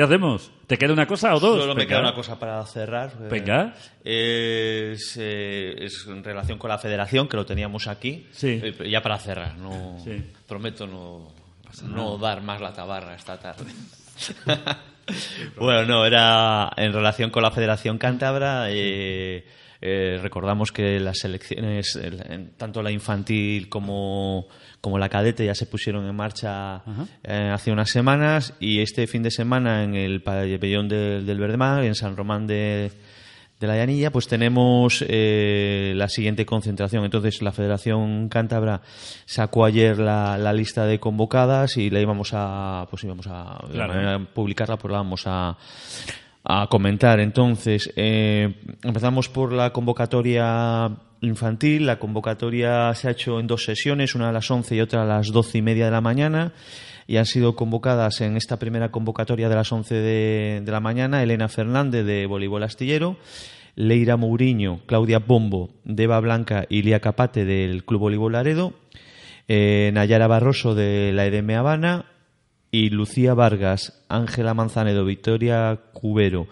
[0.00, 0.50] ¿qué hacemos?
[0.66, 1.60] ¿Te queda una cosa o dos?
[1.60, 1.88] Solo me Venga.
[1.88, 3.10] queda una cosa para cerrar.
[3.20, 3.74] eh, Venga.
[4.02, 8.26] Es, eh, es en relación con la federación, que lo teníamos aquí.
[8.32, 8.60] Sí.
[8.62, 9.56] Eh, ya para cerrar.
[9.58, 10.22] No, Sí.
[10.48, 11.28] Prometo no,
[11.84, 13.66] no dar más la tabarra esta tarde.
[15.58, 18.66] bueno, no, era en relación con la Federación Cántabra.
[18.70, 19.44] eh,
[19.82, 24.46] Eh, recordamos que las selecciones, el- en- tanto la infantil como,
[24.80, 26.82] como la cadete, ya se pusieron en marcha
[27.24, 31.84] eh, hace unas semanas y este fin de semana en el pabellón del del Verdemar,
[31.84, 32.90] en San Román de,
[33.58, 37.04] de la Llanilla, pues tenemos eh, la siguiente concentración.
[37.04, 38.80] Entonces, la Federación Cántabra
[39.26, 43.78] sacó ayer la, la lista de convocadas y la íbamos a, pues íbamos a, de
[43.88, 45.56] manera de publicarla, pues la vamos a,
[46.44, 47.20] a comentar.
[47.20, 51.86] Entonces, eh, empezamos por la convocatoria infantil.
[51.86, 55.06] La convocatoria se ha hecho en dos sesiones, una a las 11 y otra a
[55.06, 56.52] las 12 y media de la mañana.
[57.06, 61.22] Y han sido convocadas en esta primera convocatoria de las 11 de, de la mañana
[61.22, 63.16] Elena Fernández de voleibol astillero,
[63.74, 68.74] Leira Mourinho, Claudia Pombo, Deva Blanca y Lía Capate del Club Voleibol Laredo,
[69.48, 72.09] eh, Nayara Barroso de la EDM Habana
[72.70, 76.46] y Lucía Vargas, Ángela Manzanedo, Victoria Cubero,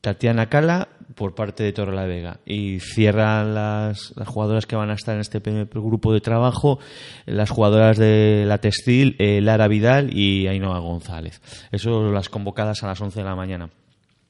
[0.00, 2.40] Tatiana Cala por parte de Torre la Vega.
[2.44, 6.78] Y cierran las, las jugadoras que van a estar en este primer grupo de trabajo,
[7.24, 11.40] las jugadoras de la Textil, eh, Lara Vidal y Ainhoa González.
[11.72, 13.70] Eso las convocadas a las 11 de la mañana.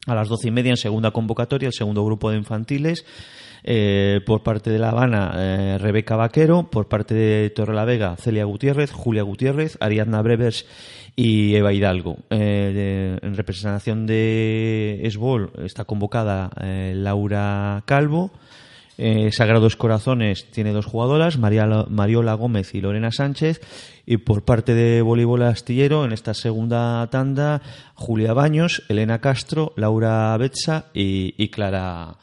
[0.06, 3.04] A las doce y media en segunda convocatoria, el segundo grupo de infantiles.
[3.68, 6.70] eh, por parte de La Habana, eh, Rebeca Vaquero.
[6.70, 10.66] Por parte de Torrelavega, Celia Gutiérrez, Julia Gutiérrez, Ariadna Brevers
[11.16, 12.18] y Eva Hidalgo.
[12.30, 16.50] Eh, en representación de Esbol está convocada
[16.94, 18.30] Laura Calvo.
[18.98, 23.60] Eh, Sagrados Corazones tiene dos jugadoras, María- Mariola Gómez y Lorena Sánchez.
[24.06, 27.60] Y por parte de Voleibol Astillero, en esta segunda tanda,
[27.94, 32.14] Julia Baños, Elena Castro, Laura Betza y, y Clara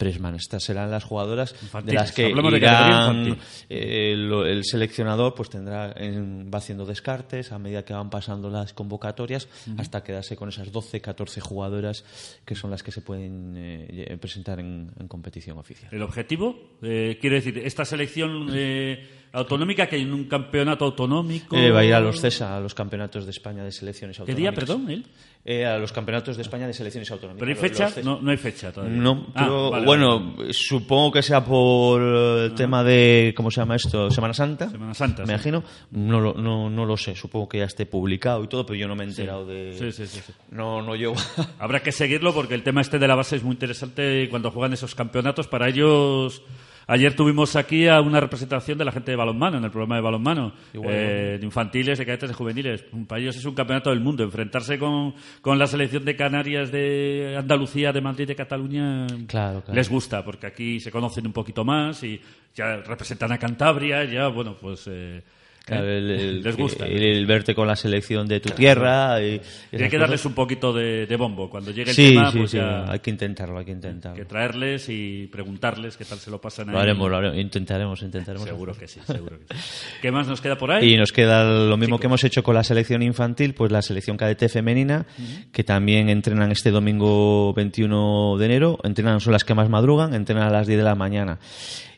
[0.00, 0.34] Presman.
[0.34, 3.36] Estas serán las jugadoras de las que de irán, infantil.
[3.68, 8.48] eh, lo- el seleccionador pues tendrá en- va haciendo descartes a medida que van pasando
[8.48, 9.46] las convocatorias
[9.76, 12.04] hasta quedarse con esas 12, 14 jugadoras
[12.46, 15.90] que son las que se pueden eh, presentar en, en competición oficial.
[15.92, 21.56] El objetivo, eh, quiere decir, esta selección eh, autonómica que hay en un campeonato autonómico.
[21.56, 24.22] Eh, va a ir a los CESA, a los campeonatos de España de selecciones ¿Qué
[24.22, 24.54] autonómicas.
[24.54, 24.90] día, perdón?
[24.90, 25.04] él?
[25.42, 27.40] Eh, a los campeonatos de España de selecciones autonómicas.
[27.48, 27.84] ¿Pero hay fecha?
[27.96, 28.04] los.
[28.04, 28.94] No, no hay fecha todavía.
[28.98, 30.52] No, Ah, pero vale, bueno, vale.
[30.52, 34.10] supongo que sea por eh, el tema de, ¿cómo se llama esto?
[34.10, 34.68] Semana Santa.
[34.68, 35.32] Semana Santa, Me sí.
[35.32, 35.64] imagino.
[35.92, 38.86] No, lo- no, no lo sé, supongo que ya esté publicado y todo, pero yo
[38.86, 39.74] no me he enterado de...
[39.78, 40.32] Sí, sí, sí, sí.
[40.50, 41.14] No, no llevo...
[41.58, 44.74] Habrá que seguirlo porque el tema este de la base es muy interesante cuando juegan
[44.74, 45.48] esos campeonatos.
[45.48, 46.42] Para ellos,
[46.90, 50.02] ayer tuvimos aquí a una representación de la gente de balonmano en el programa de
[50.02, 52.84] balonmano, eh, de infantiles, de cadetes, de juveniles.
[53.06, 54.22] Para ellos es un campeonato del mundo.
[54.24, 59.74] Enfrentarse con, con la selección de Canarias, de Andalucía, de Madrid, de Cataluña, Claro, claro.
[59.74, 62.20] les gusta porque aquí se conocen un poquito más y
[62.54, 64.86] ya representan a Cantabria, ya, bueno, pues...
[64.88, 65.22] eh,
[65.64, 66.86] Claro, el, el- les gusta.
[66.86, 69.40] El, el verte con la selección de tu tierra y...
[69.72, 71.48] y Hay que darles un poquito de, de bombo.
[71.48, 74.16] Cuando llegue el Sí, tema, sí, pues sí, ya hay que intentarlo, hay que intentarlo.
[74.16, 76.74] que traerles y preguntarles qué tal se lo pasan ahí.
[76.74, 78.48] Lo haremos, lo haremos, intentaremos, intentaremos.
[78.48, 79.60] Seguro que sí, seguro que sí.
[80.02, 80.94] ¿Qué más nos queda por ahí?
[80.94, 82.00] Y nos queda lo mismo Chicos.
[82.00, 85.06] que hemos hecho con la selección infantil, pues la selección cadete femenina,
[85.52, 88.78] que también entrenan este domingo 21 de enero.
[88.82, 91.38] Entrenan, son las que más madrugan, entrenan a las 10 de la mañana.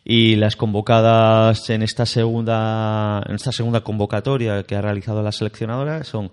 [0.05, 6.03] Y las convocadas en esta segunda, en esta segunda convocatoria que ha realizado la seleccionadora
[6.03, 6.30] son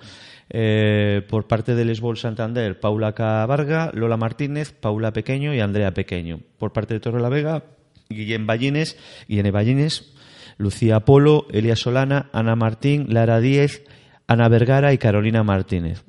[0.50, 6.40] eh, por parte del Esbol Santander, Paula Cabarga, Lola Martínez, Paula Pequeño y Andrea Pequeño.
[6.58, 7.64] Por parte de Torre la Vega,
[8.10, 8.98] Guillén Ballines,
[9.28, 10.14] Guillén Ballines,
[10.58, 13.84] Lucía Polo, Elia Solana, Ana Martín, Lara Díez,
[14.28, 16.04] Ana Vergara y Carolina Martínez.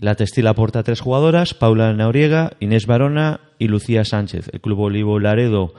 [0.00, 4.48] La Textil aporta tres jugadoras, Paula Nauriega, Inés Barona y Lucía Sánchez.
[4.52, 5.74] El Club Olivo Laredo,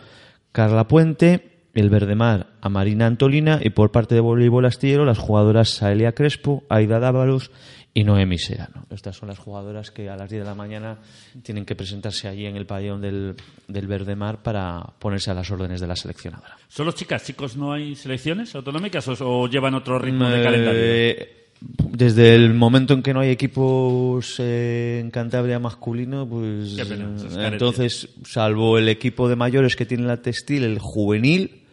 [0.57, 5.69] Carla Puente, el Verdemar a Marina Antolina y por parte de Voleibol Astillero las jugadoras
[5.69, 7.51] Saelia Crespo, Aida Dávalos
[7.93, 8.87] y Noemi Serano.
[8.89, 10.97] Estas son las jugadoras que a las 10 de la mañana
[11.43, 13.35] tienen que presentarse allí en el pabellón del,
[13.67, 16.57] del Verdemar para ponerse a las órdenes de la seleccionadora.
[16.67, 21.36] ¿Solo chicas, chicos, no hay selecciones autonómicas o, o llevan otro ritmo de Eh, calendario?
[21.59, 27.49] Desde el momento en que no hay equipos eh, en Cantabria masculino, pues pena, eh,
[27.51, 31.63] entonces, salvo el equipo de mayores que tiene la textil, el juvenil,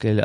[0.00, 0.18] que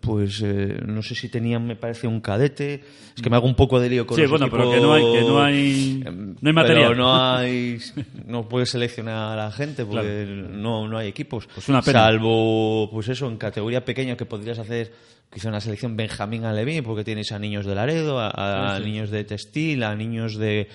[0.00, 2.84] pues eh, no sé si tenían, me parece, un cadete.
[3.16, 4.92] Es que me hago un poco de lío con Sí, los bueno, pero que no
[4.92, 6.88] hay- que no hay- em, no hay material.
[6.90, 7.78] Pero no hay,
[8.26, 11.48] no puedes seleccionar a la gente porque no, no hay equipos.
[11.54, 12.00] Pues una pena.
[12.00, 14.92] Salvo, pues eso, en categoría pequeña que podrías hacer
[15.32, 19.24] quizá una selección Benjamín Alevín, porque tienes a niños de Laredo, a, a niños de
[19.24, 20.68] Textil, a niños de,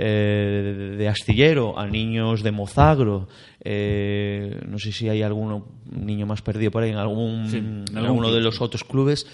[0.00, 3.28] eh, de Astillero, a niños de Mozagro.
[3.64, 7.84] eh, no sé si hay alguno niño más perdido por ahí en algún, Sí, en
[7.88, 9.26] algún alguno de los otros clubes.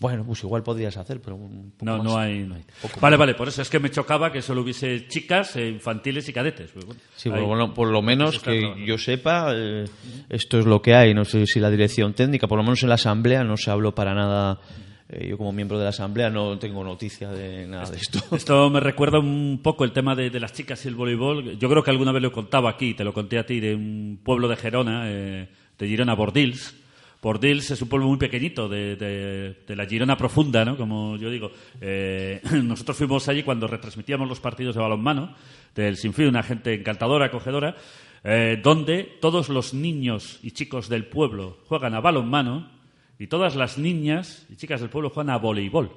[0.00, 2.04] Bueno, pues igual podrías hacer, pero un poco No, más.
[2.04, 2.62] no hay, no hay.
[2.82, 6.28] Poco Vale, vale, por eso es que me chocaba que solo hubiese chicas, eh, infantiles
[6.28, 6.70] y cadetes.
[6.72, 8.84] Pues bueno, Sí, por, bueno, por lo menos que trabajando.
[8.86, 9.84] yo sepa, eh,
[10.30, 11.14] esto es lo que hay.
[11.14, 13.94] No sé si la dirección técnica, por lo menos en la asamblea, no se habló
[13.94, 14.58] para nada.
[15.08, 18.20] Eh, yo como miembro de la asamblea no tengo noticia de nada de esto.
[18.36, 21.58] Esto me recuerda un poco el tema de, las chicas y el voleibol.
[21.58, 23.74] Yo creo que alguna vez lo he contado aquí, te lo conté a ti, de
[23.74, 25.48] un pueblo de Gerona, eh,
[25.78, 26.74] de Girona, Bordils.
[27.20, 30.76] Bordils es un pueblo muy pequeñito, de la Girona profunda, ¿no?
[30.76, 31.50] Como yo digo.
[31.80, 35.34] Eh, nosotros fuimos allí cuando retransmitíamos los partidos de balonmano
[35.74, 37.76] del Sinfín, una gente encantadora, acogedora,
[38.22, 42.73] eh, donde todos los niños y chicos del pueblo juegan a balonmano
[43.18, 45.90] y todas las niñas y chicas del pueblo juegan a voleibol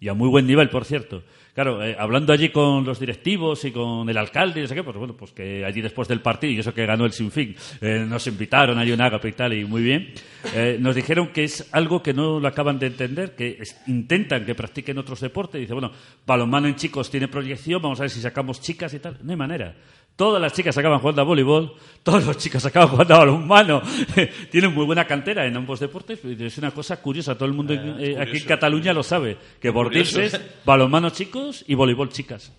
[0.00, 1.22] y a muy buen nivel, por cierto.
[1.54, 4.82] Claro, eh, hablando allí con los directivos y con el alcalde y no sé qué,
[4.82, 8.06] pues bueno, pues que allí después del partido, y eso que ganó el Sinfín, eh,
[8.08, 10.14] nos invitaron a un ágape y tal, y muy bien,
[10.54, 14.54] eh, nos dijeron que es algo que no lo acaban de entender, que intentan que
[14.54, 15.92] practiquen otros deportes, dice, bueno,
[16.26, 19.36] balonmano en chicos tiene proyección, vamos a ver si sacamos chicas y tal, no hay
[19.36, 19.76] manera.
[20.20, 23.80] Todas las chicas acaban jugando a voleibol, todos los chicos acaban jugando a balonmano.
[24.50, 26.22] Tienen muy buena cantera en ambos deportes.
[26.22, 29.70] Es una cosa curiosa, todo el mundo en- eh, aquí en Cataluña lo sabe, que
[29.70, 32.52] Bordils es balonmano chicos y voleibol chicas.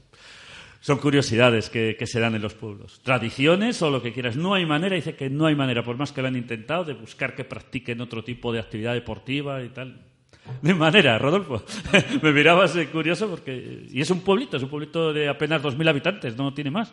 [0.80, 2.99] Son curiosidades que, que se dan en los pueblos.
[3.03, 4.36] Tradiciones o lo que quieras.
[4.36, 6.95] No hay manera, dice que no hay manera, por más que lo han intentado, de
[6.95, 10.01] buscar que practiquen otro tipo de actividad deportiva y tal.
[10.64, 11.64] No hay manera, Rodolfo.
[12.24, 13.86] Me mirabas eh, curioso porque...
[13.91, 16.91] Y es un pueblito, es un pueblito de apenas 2.000 habitantes, no tiene más.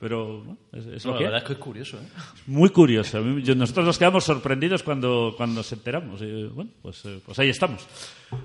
[0.00, 2.06] Pero bueno, es, es No, la verdad es que es curioso, ¿eh?
[2.46, 3.20] Muy curioso.
[3.38, 6.22] Yo- nosotros nos quedamos sorprendidos cuando, cuando nos enteramos.
[6.22, 7.84] Y, bueno, pues, eh, pues ahí estamos.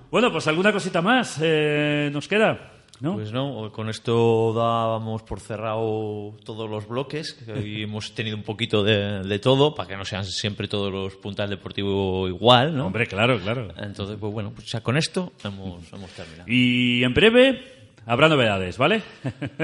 [0.09, 3.13] Bueno, pues alguna cosita más eh, nos queda, ¿no?
[3.13, 8.43] Pues no, con esto dábamos por cerrado todos los bloques que hoy hemos tenido un
[8.43, 12.87] poquito de, de todo para que no sean siempre todos los puntas deportivos igual, ¿no?
[12.87, 13.67] Hombre, claro, claro.
[13.77, 16.45] Entonces, pues bueno, pues ya con esto hemos, hemos terminado.
[16.47, 17.72] Y en breve
[18.05, 19.01] habrá novedades, ¿vale?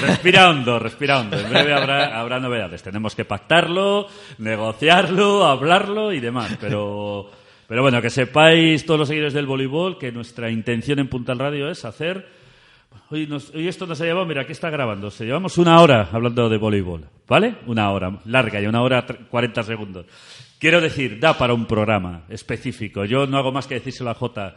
[0.00, 1.38] respira hondo, respira hondo.
[1.38, 2.82] En breve habrá, habrá novedades.
[2.82, 4.06] Tenemos que pactarlo,
[4.38, 6.56] negociarlo, hablarlo y demás.
[6.60, 7.30] Pero,
[7.66, 11.70] pero bueno, que sepáis todos los seguidores del voleibol que nuestra intención en Puntal Radio
[11.70, 12.34] es hacer...
[13.10, 15.10] Hoy, nos- hoy esto nos ha llevado, mira, aquí está grabando.
[15.10, 17.56] Se llevamos una hora hablando de voleibol, ¿vale?
[17.66, 20.06] Una hora larga y una hora 40 segundos.
[20.58, 23.04] Quiero decir, da para un programa específico.
[23.04, 24.56] Yo no hago más que decírselo a Jota.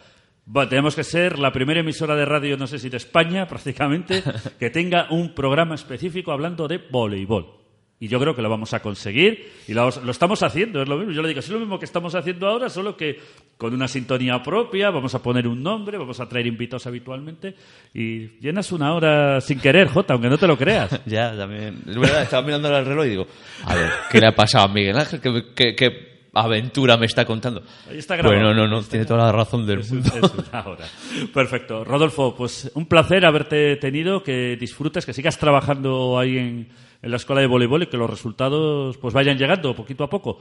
[0.56, 4.24] Va, tenemos que ser la primera emisora de radio, no sé si de España prácticamente,
[4.60, 7.58] que tenga un programa específico hablando de voleibol.
[8.02, 10.96] Y yo creo que lo vamos a conseguir y lo, lo estamos haciendo, es lo
[10.98, 11.12] mismo.
[11.12, 13.20] Yo le digo, es lo mismo que estamos haciendo ahora, solo que
[13.58, 17.56] con una sintonía propia, vamos a poner un nombre, vamos a traer invitados habitualmente
[17.94, 21.02] y llenas una hora sin querer, Jota, aunque no te lo creas.
[21.06, 21.84] Ya, también.
[21.86, 23.28] Es verdad, estaba mirando el reloj y digo,
[23.66, 25.20] a ver, ¿qué le ha pasado a Miguel Ángel?
[25.20, 26.09] ¿Qué, qué- qué
[26.42, 27.64] aventura me está contando?
[27.90, 28.42] Ahí está grabado.
[28.42, 30.10] Bueno, no, no, tiene toda la razón del Es, mundo.
[30.22, 30.86] es una hora.
[31.34, 31.84] Perfecto.
[31.84, 36.70] Rodolfo, pues un placer haberte tenido, que disfrutes, que sigas trabajando ahí en,
[37.02, 40.40] en la escuela de voleibol y que los resultados pues vayan llegando poquito a poco.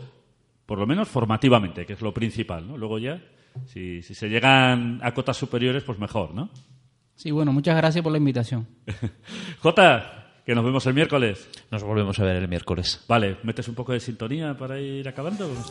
[0.66, 2.76] Por lo menos formativamente, que es lo principal, ¿no?
[2.76, 3.22] Luego ya,
[3.66, 6.50] si, si se llegan a cotas superiores, pues mejor, ¿no?
[7.14, 8.68] Sí, bueno, muchas gracias por la invitación.
[9.60, 10.17] Jota,
[10.48, 11.46] que nos vemos el miércoles.
[11.70, 13.04] Nos volvemos a ver el miércoles.
[13.06, 15.46] Vale, ¿metes un poco de sintonía para ir acabando?
[15.46, 15.70] Vamos.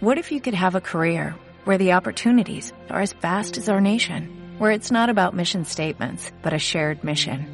[0.00, 3.80] What if you could have a career where the opportunities are as vast as our
[3.80, 4.28] nation,
[4.58, 7.53] where it's not about mission statements, but a shared mission?